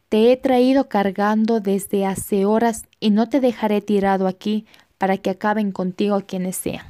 Te 0.09 0.33
he 0.33 0.37
traído 0.37 0.89
cargando 0.89 1.61
desde 1.61 2.05
hace 2.05 2.45
horas 2.45 2.85
y 2.99 3.11
no 3.11 3.29
te 3.29 3.41
dejaré 3.41 3.81
tirado 3.81 4.27
aquí 4.27 4.67
para 4.99 5.19
que 5.19 5.31
acaben 5.31 5.71
contigo 5.71 6.21
quienes 6.27 6.57
sean. 6.57 6.90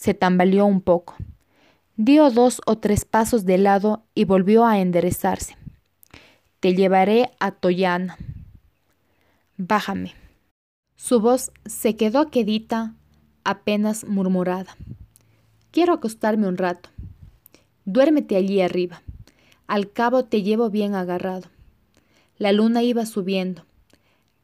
Se 0.00 0.14
tambaleó 0.14 0.64
un 0.64 0.80
poco. 0.80 1.14
Dio 1.98 2.30
dos 2.30 2.62
o 2.64 2.78
tres 2.78 3.04
pasos 3.04 3.44
de 3.44 3.58
lado 3.58 4.02
y 4.14 4.24
volvió 4.24 4.64
a 4.64 4.78
enderezarse. 4.80 5.58
Te 6.58 6.74
llevaré 6.74 7.32
a 7.38 7.50
Toyana. 7.50 8.16
Bájame. 9.58 10.14
Su 10.96 11.20
voz 11.20 11.52
se 11.66 11.96
quedó 11.96 12.30
quedita, 12.30 12.94
apenas 13.44 14.06
murmurada. 14.06 14.74
Quiero 15.70 15.92
acostarme 15.92 16.48
un 16.48 16.56
rato. 16.56 16.88
Duérmete 17.84 18.36
allí 18.36 18.62
arriba. 18.62 19.02
Al 19.66 19.92
cabo 19.92 20.24
te 20.24 20.40
llevo 20.40 20.70
bien 20.70 20.94
agarrado. 20.94 21.50
La 22.38 22.52
luna 22.52 22.82
iba 22.82 23.04
subiendo, 23.04 23.66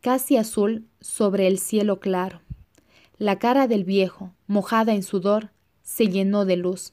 casi 0.02 0.36
azul 0.36 0.84
sobre 1.00 1.46
el 1.46 1.58
cielo 1.58 1.98
claro. 1.98 2.42
La 3.18 3.38
cara 3.38 3.66
del 3.66 3.84
viejo, 3.84 4.32
mojada 4.46 4.92
en 4.92 5.02
sudor, 5.02 5.48
se 5.82 6.08
llenó 6.08 6.44
de 6.44 6.56
luz. 6.56 6.92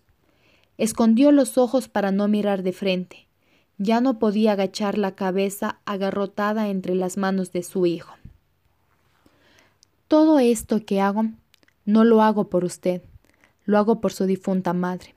Escondió 0.77 1.33
los 1.33 1.57
ojos 1.57 1.89
para 1.89 2.13
no 2.13 2.29
mirar 2.29 2.63
de 2.63 2.71
frente. 2.71 3.27
Ya 3.77 3.99
no 3.99 4.19
podía 4.19 4.53
agachar 4.53 4.97
la 4.97 5.15
cabeza 5.15 5.79
agarrotada 5.83 6.69
entre 6.69 6.95
las 6.95 7.17
manos 7.17 7.51
de 7.51 7.61
su 7.63 7.85
hijo. 7.85 8.13
Todo 10.07 10.39
esto 10.39 10.85
que 10.85 11.01
hago, 11.01 11.25
no 11.83 12.05
lo 12.05 12.21
hago 12.21 12.49
por 12.49 12.63
usted, 12.63 13.01
lo 13.65 13.77
hago 13.77 13.99
por 13.99 14.13
su 14.13 14.25
difunta 14.25 14.71
madre, 14.71 15.15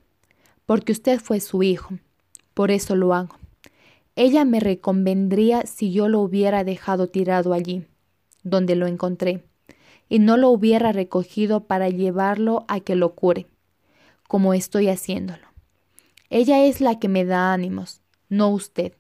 porque 0.64 0.90
usted 0.90 1.20
fue 1.20 1.38
su 1.38 1.62
hijo, 1.62 1.98
por 2.52 2.72
eso 2.72 2.96
lo 2.96 3.14
hago. 3.14 3.36
Ella 4.16 4.44
me 4.44 4.58
reconvendría 4.58 5.66
si 5.66 5.92
yo 5.92 6.08
lo 6.08 6.20
hubiera 6.20 6.64
dejado 6.64 7.06
tirado 7.08 7.52
allí, 7.52 7.84
donde 8.42 8.74
lo 8.74 8.86
encontré, 8.86 9.44
y 10.08 10.18
no 10.18 10.36
lo 10.36 10.50
hubiera 10.50 10.92
recogido 10.92 11.64
para 11.64 11.88
llevarlo 11.88 12.64
a 12.68 12.80
que 12.80 12.94
lo 12.94 13.14
cure 13.14 13.46
como 14.26 14.54
estoy 14.54 14.88
haciéndolo. 14.88 15.46
Ella 16.30 16.64
es 16.64 16.80
la 16.80 16.98
que 16.98 17.08
me 17.08 17.24
da 17.24 17.52
ánimos, 17.52 18.00
no 18.28 18.48
usted, 18.50 18.92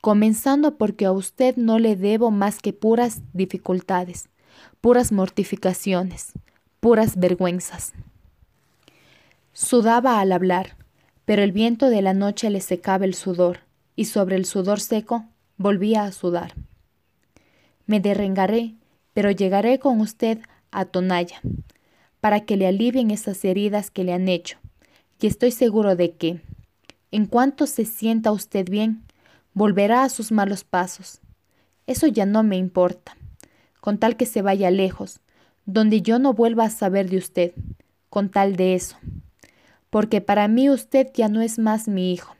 comenzando 0.00 0.76
porque 0.76 1.06
a 1.06 1.12
usted 1.12 1.56
no 1.56 1.78
le 1.78 1.96
debo 1.96 2.30
más 2.30 2.60
que 2.60 2.72
puras 2.72 3.20
dificultades, 3.32 4.28
puras 4.80 5.12
mortificaciones, 5.12 6.32
puras 6.80 7.16
vergüenzas. 7.16 7.92
Sudaba 9.52 10.20
al 10.20 10.32
hablar, 10.32 10.76
pero 11.24 11.42
el 11.42 11.52
viento 11.52 11.88
de 11.88 12.02
la 12.02 12.14
noche 12.14 12.48
le 12.50 12.60
secaba 12.60 13.04
el 13.04 13.14
sudor, 13.14 13.60
y 13.96 14.06
sobre 14.06 14.36
el 14.36 14.46
sudor 14.46 14.80
seco 14.80 15.26
volvía 15.56 16.04
a 16.04 16.12
sudar. 16.12 16.54
Me 17.86 18.00
derrengaré, 18.00 18.74
pero 19.14 19.30
llegaré 19.30 19.78
con 19.78 20.00
usted 20.00 20.38
a 20.70 20.84
Tonaya, 20.84 21.40
para 22.20 22.40
que 22.40 22.56
le 22.56 22.66
alivien 22.66 23.10
esas 23.10 23.44
heridas 23.44 23.90
que 23.90 24.04
le 24.04 24.12
han 24.12 24.28
hecho, 24.28 24.58
y 25.20 25.26
estoy 25.26 25.50
seguro 25.50 25.96
de 25.96 26.12
que, 26.12 26.40
en 27.10 27.26
cuanto 27.26 27.66
se 27.66 27.84
sienta 27.84 28.32
usted 28.32 28.68
bien, 28.68 29.04
volverá 29.54 30.04
a 30.04 30.08
sus 30.08 30.32
malos 30.32 30.64
pasos. 30.64 31.20
Eso 31.86 32.06
ya 32.06 32.26
no 32.26 32.42
me 32.42 32.56
importa, 32.56 33.16
con 33.80 33.98
tal 33.98 34.16
que 34.16 34.26
se 34.26 34.42
vaya 34.42 34.70
lejos, 34.70 35.20
donde 35.66 36.02
yo 36.02 36.18
no 36.18 36.32
vuelva 36.32 36.64
a 36.64 36.70
saber 36.70 37.10
de 37.10 37.18
usted, 37.18 37.52
con 38.08 38.30
tal 38.30 38.56
de 38.56 38.74
eso, 38.74 38.96
porque 39.90 40.20
para 40.20 40.48
mí 40.48 40.70
usted 40.70 41.08
ya 41.12 41.28
no 41.28 41.40
es 41.42 41.58
más 41.58 41.88
mi 41.88 42.12
hijo. 42.12 42.34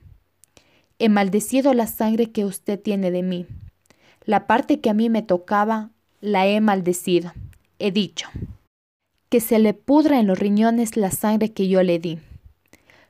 He 0.99 1.09
maldecido 1.09 1.75
la 1.75 1.87
sangre 1.87 2.31
que 2.31 2.45
usted 2.45 2.81
tiene 2.81 3.11
de 3.11 3.23
mí. 3.23 3.47
La 4.25 4.47
parte 4.47 4.81
que 4.81 4.89
a 4.89 4.95
mí 4.95 5.11
me 5.11 5.23
tocaba, 5.23 5.91
la 6.23 6.47
he 6.47 6.61
maldecido. 6.61 7.33
He 7.81 7.91
dicho 7.91 8.29
que 9.29 9.41
se 9.41 9.59
le 9.59 9.75
pudra 9.75 10.21
en 10.21 10.29
los 10.29 10.39
riñones 10.39 10.97
la 10.97 11.11
sangre 11.11 11.53
que 11.53 11.67
yo 11.67 11.83
le 11.83 11.99
di. 11.99 12.21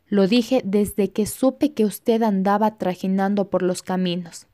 Lo 0.07 0.27
dije 0.27 0.63
desde 0.65 1.11
que 1.11 1.27
supe 1.27 1.75
que 1.75 1.85
usted 1.85 2.23
andaba 2.23 2.79
trajinando 2.79 3.51
por 3.51 3.63
los 3.63 3.83
caminos, 3.83 4.47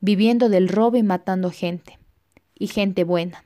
viviendo 0.00 0.48
del 0.48 0.68
robo 0.68 0.96
y 0.96 1.02
matando 1.02 1.50
gente, 1.50 1.98
y 2.58 2.68
gente 2.68 3.04
buena. 3.04 3.44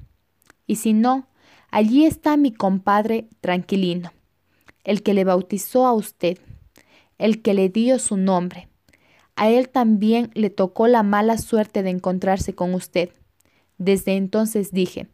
Y 0.68 0.76
si 0.76 0.92
no, 0.92 1.26
allí 1.72 2.04
está 2.04 2.36
mi 2.36 2.52
compadre 2.52 3.26
tranquilino, 3.40 4.12
el 4.84 5.02
que 5.02 5.14
le 5.14 5.24
bautizó 5.24 5.84
a 5.86 5.94
usted, 5.94 6.38
el 7.18 7.42
que 7.42 7.54
le 7.54 7.70
dio 7.70 7.98
su 7.98 8.16
nombre. 8.16 8.68
A 9.34 9.48
él 9.48 9.68
también 9.68 10.30
le 10.34 10.50
tocó 10.50 10.86
la 10.86 11.02
mala 11.02 11.38
suerte 11.38 11.82
de 11.82 11.90
encontrarse 11.90 12.54
con 12.54 12.72
usted. 12.72 13.10
Desde 13.78 14.16
entonces 14.16 14.70
dije, 14.72 15.08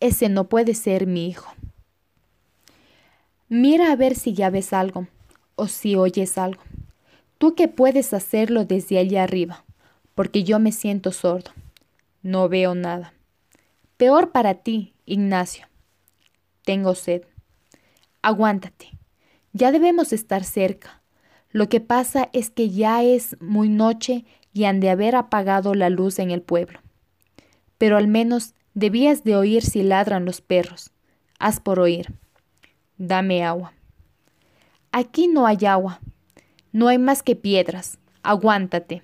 ese 0.00 0.28
no 0.28 0.48
puede 0.48 0.74
ser 0.74 1.06
mi 1.06 1.26
hijo. 1.26 1.52
Mira 3.48 3.92
a 3.92 3.96
ver 3.96 4.14
si 4.16 4.34
ya 4.34 4.50
ves 4.50 4.72
algo 4.72 5.06
o 5.54 5.68
si 5.68 5.96
oyes 5.96 6.36
algo. 6.36 6.62
Tú 7.38 7.54
que 7.54 7.68
puedes 7.68 8.12
hacerlo 8.12 8.64
desde 8.64 8.98
allá 8.98 9.22
arriba, 9.22 9.64
porque 10.14 10.44
yo 10.44 10.58
me 10.58 10.72
siento 10.72 11.12
sordo. 11.12 11.52
No 12.22 12.48
veo 12.48 12.74
nada. 12.74 13.14
Peor 13.96 14.32
para 14.32 14.54
ti, 14.54 14.94
Ignacio. 15.04 15.66
Tengo 16.64 16.94
sed. 16.94 17.22
Aguántate. 18.20 18.90
Ya 19.52 19.70
debemos 19.70 20.12
estar 20.12 20.44
cerca. 20.44 21.02
Lo 21.50 21.68
que 21.68 21.80
pasa 21.80 22.28
es 22.32 22.50
que 22.50 22.68
ya 22.70 23.02
es 23.02 23.36
muy 23.40 23.68
noche 23.68 24.24
y 24.52 24.64
han 24.64 24.80
de 24.80 24.90
haber 24.90 25.14
apagado 25.14 25.74
la 25.74 25.88
luz 25.88 26.18
en 26.18 26.30
el 26.30 26.42
pueblo. 26.42 26.80
Pero 27.78 27.96
al 27.96 28.08
menos 28.08 28.54
debías 28.74 29.24
de 29.24 29.36
oír 29.36 29.62
si 29.62 29.82
ladran 29.82 30.24
los 30.24 30.40
perros. 30.40 30.90
Haz 31.38 31.60
por 31.60 31.80
oír. 31.80 32.14
Dame 32.98 33.44
agua. 33.44 33.72
Aquí 34.92 35.28
no 35.28 35.46
hay 35.46 35.66
agua. 35.66 36.00
No 36.72 36.88
hay 36.88 36.98
más 36.98 37.22
que 37.22 37.36
piedras. 37.36 37.98
Aguántate. 38.22 39.02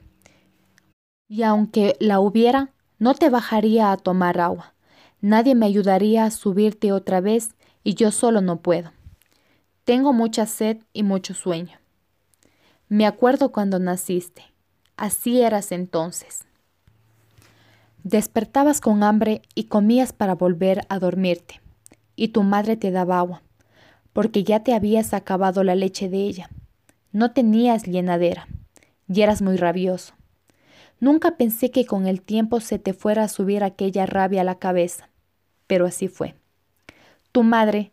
Y 1.29 1.43
aunque 1.43 1.97
la 2.01 2.21
hubiera, 2.21 2.71
no 2.99 3.15
te 3.15 3.31
bajaría 3.31 3.93
a 3.93 3.97
tomar 3.97 4.41
agua. 4.41 4.75
Nadie 5.21 5.55
me 5.55 5.67
ayudaría 5.67 6.25
a 6.25 6.31
subirte 6.31 6.93
otra 6.93 7.21
vez 7.21 7.55
y 7.85 7.95
yo 7.95 8.11
solo 8.11 8.41
no 8.41 8.61
puedo. 8.61 8.93
Tengo 9.85 10.13
mucha 10.13 10.47
sed 10.47 10.79
y 10.93 11.03
mucho 11.03 11.35
sueño. 11.35 11.79
Me 12.89 13.07
acuerdo 13.07 13.53
cuando 13.53 13.79
naciste. 13.79 14.43
Así 14.97 15.41
eras 15.41 15.73
entonces. 15.73 16.45
Despertabas 18.05 18.81
con 18.81 19.03
hambre 19.03 19.43
y 19.55 19.65
comías 19.65 20.13
para 20.13 20.35
volver 20.35 20.87
a 20.89 20.99
dormirte, 20.99 21.61
y 22.17 22.29
tu 22.29 22.43
madre 22.43 22.77
te 22.77 22.91
daba 22.91 23.19
agua 23.19 23.43
porque 24.13 24.45
ya 24.45 24.63
te 24.63 24.75
habías 24.75 25.15
acabado 25.15 25.65
la 25.65 25.75
leche 25.75 26.09
de 26.09 26.19
ella. 26.19 26.51
No 27.13 27.33
tenías 27.33 27.85
llenadera, 27.85 28.47
y 29.09 29.23
eras 29.23 29.43
muy 29.43 29.57
rabioso. 29.57 30.15
Nunca 31.01 31.37
pensé 31.37 31.71
que 31.71 31.85
con 31.85 32.07
el 32.07 32.23
tiempo 32.23 32.61
se 32.61 32.79
te 32.79 32.93
fuera 32.93 33.25
a 33.25 33.29
subir 33.29 33.65
aquella 33.65 34.07
rabia 34.07 34.43
a 34.43 34.45
la 34.45 34.59
cabeza, 34.59 35.11
pero 35.67 35.87
así 35.87 36.09
fue. 36.09 36.35
Tu 37.33 37.43
madre, 37.43 37.93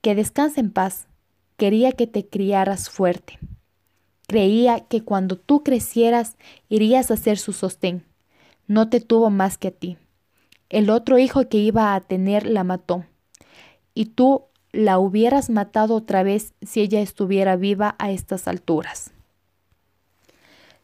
que 0.00 0.14
descansa 0.14 0.60
en 0.60 0.72
paz, 0.72 1.06
quería 1.56 1.92
que 1.92 2.06
te 2.06 2.26
criaras 2.26 2.90
fuerte. 2.90 3.38
Creía 4.26 4.80
que 4.80 5.02
cuando 5.02 5.36
tú 5.36 5.62
crecieras 5.62 6.36
irías 6.68 7.10
a 7.10 7.16
ser 7.16 7.38
su 7.38 7.52
sostén. 7.52 8.04
No 8.72 8.88
te 8.88 9.00
tuvo 9.00 9.28
más 9.28 9.58
que 9.58 9.68
a 9.68 9.70
ti. 9.70 9.98
El 10.70 10.88
otro 10.88 11.18
hijo 11.18 11.46
que 11.46 11.58
iba 11.58 11.94
a 11.94 12.00
tener 12.00 12.46
la 12.46 12.64
mató. 12.64 13.04
Y 13.92 14.06
tú 14.06 14.44
la 14.72 14.98
hubieras 14.98 15.50
matado 15.50 15.94
otra 15.94 16.22
vez 16.22 16.54
si 16.62 16.80
ella 16.80 17.02
estuviera 17.02 17.56
viva 17.56 17.96
a 17.98 18.10
estas 18.10 18.48
alturas. 18.48 19.10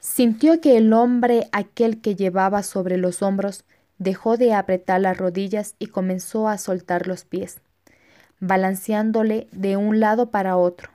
Sintió 0.00 0.60
que 0.60 0.76
el 0.76 0.92
hombre 0.92 1.48
aquel 1.50 2.02
que 2.02 2.14
llevaba 2.14 2.62
sobre 2.62 2.98
los 2.98 3.22
hombros 3.22 3.64
dejó 3.96 4.36
de 4.36 4.52
apretar 4.52 5.00
las 5.00 5.16
rodillas 5.16 5.74
y 5.78 5.86
comenzó 5.86 6.46
a 6.46 6.58
soltar 6.58 7.06
los 7.06 7.24
pies, 7.24 7.62
balanceándole 8.38 9.48
de 9.52 9.78
un 9.78 9.98
lado 9.98 10.30
para 10.30 10.58
otro, 10.58 10.90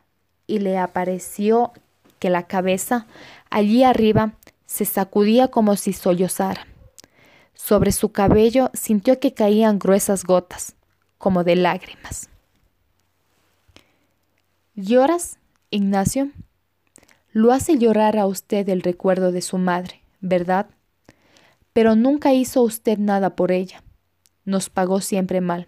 y 0.45 0.59
le 0.59 0.77
apareció 0.77 1.73
que 2.19 2.29
la 2.29 2.43
cabeza, 2.43 3.07
allí 3.49 3.83
arriba, 3.83 4.33
se 4.67 4.85
sacudía 4.85 5.47
como 5.47 5.75
si 5.75 5.91
sollozara. 5.91 6.67
Sobre 7.53 7.91
su 7.91 8.11
cabello 8.11 8.69
sintió 8.73 9.19
que 9.19 9.33
caían 9.33 9.79
gruesas 9.79 10.23
gotas, 10.23 10.75
como 11.17 11.43
de 11.43 11.55
lágrimas. 11.55 12.29
¿Lloras, 14.75 15.37
Ignacio? 15.69 16.31
Lo 17.31 17.51
hace 17.51 17.77
llorar 17.77 18.17
a 18.17 18.25
usted 18.25 18.67
el 18.69 18.81
recuerdo 18.81 19.31
de 19.31 19.41
su 19.41 19.57
madre, 19.57 20.01
¿verdad? 20.19 20.67
Pero 21.73 21.95
nunca 21.95 22.33
hizo 22.33 22.61
usted 22.61 22.97
nada 22.97 23.35
por 23.35 23.51
ella. 23.51 23.83
Nos 24.45 24.69
pagó 24.69 25.01
siempre 25.01 25.41
mal. 25.41 25.67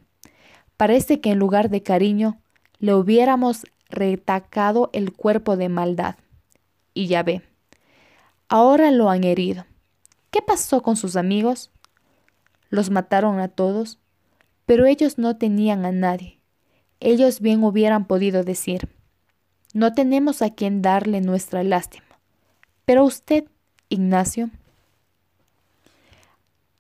Parece 0.78 1.22
que 1.22 1.32
en 1.32 1.40
lugar 1.40 1.70
de 1.70 1.82
cariño 1.82 2.40
le 2.80 2.94
hubiéramos 2.94 3.66
retacado 3.90 4.90
el 4.94 5.14
cuerpo 5.14 5.58
de 5.58 5.70
maldad. 5.70 6.16
Y 6.94 7.08
ya 7.08 7.24
ve, 7.24 7.42
ahora 8.50 8.92
lo 8.92 9.10
han 9.10 9.24
herido. 9.24 9.66
¿Qué 10.32 10.42
pasó 10.42 10.82
con 10.82 10.98
sus 10.98 11.16
amigos? 11.16 11.72
Los 12.76 12.90
mataron 12.90 13.40
a 13.40 13.48
todos, 13.48 14.00
pero 14.66 14.86
ellos 14.86 15.18
no 15.18 15.38
tenían 15.38 15.86
a 15.86 15.94
nadie. 15.94 16.42
Ellos 17.00 17.40
bien 17.40 17.64
hubieran 17.64 18.04
podido 18.04 18.44
decir, 18.44 18.90
no 19.74 19.94
tenemos 19.94 20.42
a 20.42 20.50
quien 20.50 20.82
darle 20.82 21.22
nuestra 21.22 21.64
lástima. 21.64 22.20
Pero 22.84 23.06
usted, 23.06 23.46
Ignacio, 23.88 24.50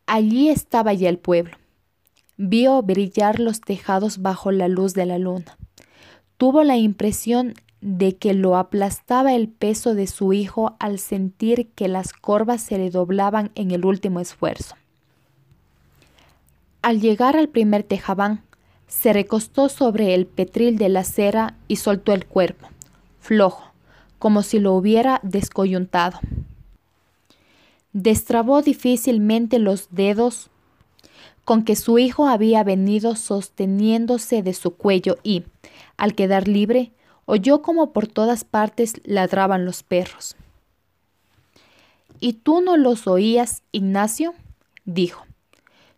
allí 0.05 0.49
estaba 0.49 0.91
ya 0.91 1.07
el 1.07 1.17
pueblo. 1.17 1.55
vio 2.35 2.81
brillar 2.81 3.39
los 3.39 3.61
tejados 3.61 4.21
bajo 4.21 4.51
la 4.51 4.67
luz 4.67 4.95
de 4.95 5.05
la 5.05 5.17
luna. 5.17 5.57
Tuvo 6.35 6.63
la 6.63 6.75
impresión 6.75 7.53
de 7.79 8.17
que 8.17 8.33
lo 8.33 8.57
aplastaba 8.57 9.33
el 9.33 9.47
peso 9.47 9.95
de 9.95 10.07
su 10.07 10.33
hijo 10.33 10.75
al 10.77 10.99
sentir 10.99 11.69
que 11.69 11.87
las 11.87 12.11
corvas 12.11 12.61
se 12.61 12.77
le 12.79 12.89
doblaban 12.89 13.51
en 13.55 13.71
el 13.71 13.85
último 13.85 14.19
esfuerzo. 14.19 14.75
Al 16.85 17.01
llegar 17.01 17.35
al 17.35 17.49
primer 17.49 17.81
tejabán, 17.81 18.43
se 18.87 19.11
recostó 19.11 19.69
sobre 19.69 20.13
el 20.13 20.27
petril 20.27 20.77
de 20.77 20.87
la 20.87 21.03
cera 21.03 21.57
y 21.67 21.77
soltó 21.77 22.13
el 22.13 22.27
cuerpo, 22.27 22.67
flojo, 23.19 23.71
como 24.19 24.43
si 24.43 24.59
lo 24.59 24.73
hubiera 24.73 25.19
descoyuntado. 25.23 26.19
Destrabó 27.91 28.61
difícilmente 28.61 29.57
los 29.57 29.87
dedos 29.89 30.51
con 31.43 31.63
que 31.63 31.75
su 31.75 31.97
hijo 31.97 32.27
había 32.27 32.63
venido 32.63 33.15
sosteniéndose 33.15 34.43
de 34.43 34.53
su 34.53 34.75
cuello 34.75 35.17
y, 35.23 35.43
al 35.97 36.13
quedar 36.13 36.47
libre, 36.47 36.91
oyó 37.25 37.63
como 37.63 37.93
por 37.93 38.05
todas 38.05 38.43
partes 38.43 39.01
ladraban 39.05 39.65
los 39.65 39.81
perros. 39.81 40.35
¿Y 42.19 42.33
tú 42.33 42.61
no 42.61 42.77
los 42.77 43.07
oías, 43.07 43.63
Ignacio? 43.71 44.35
dijo. 44.85 45.24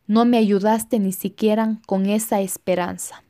No 0.07 0.23
me 0.23 0.37
ayudaste 0.37 0.99
ni 0.99 1.11
siquiera 1.11 1.79
con 1.85 2.05
esa 2.05 2.39
esperanza. 2.39 3.23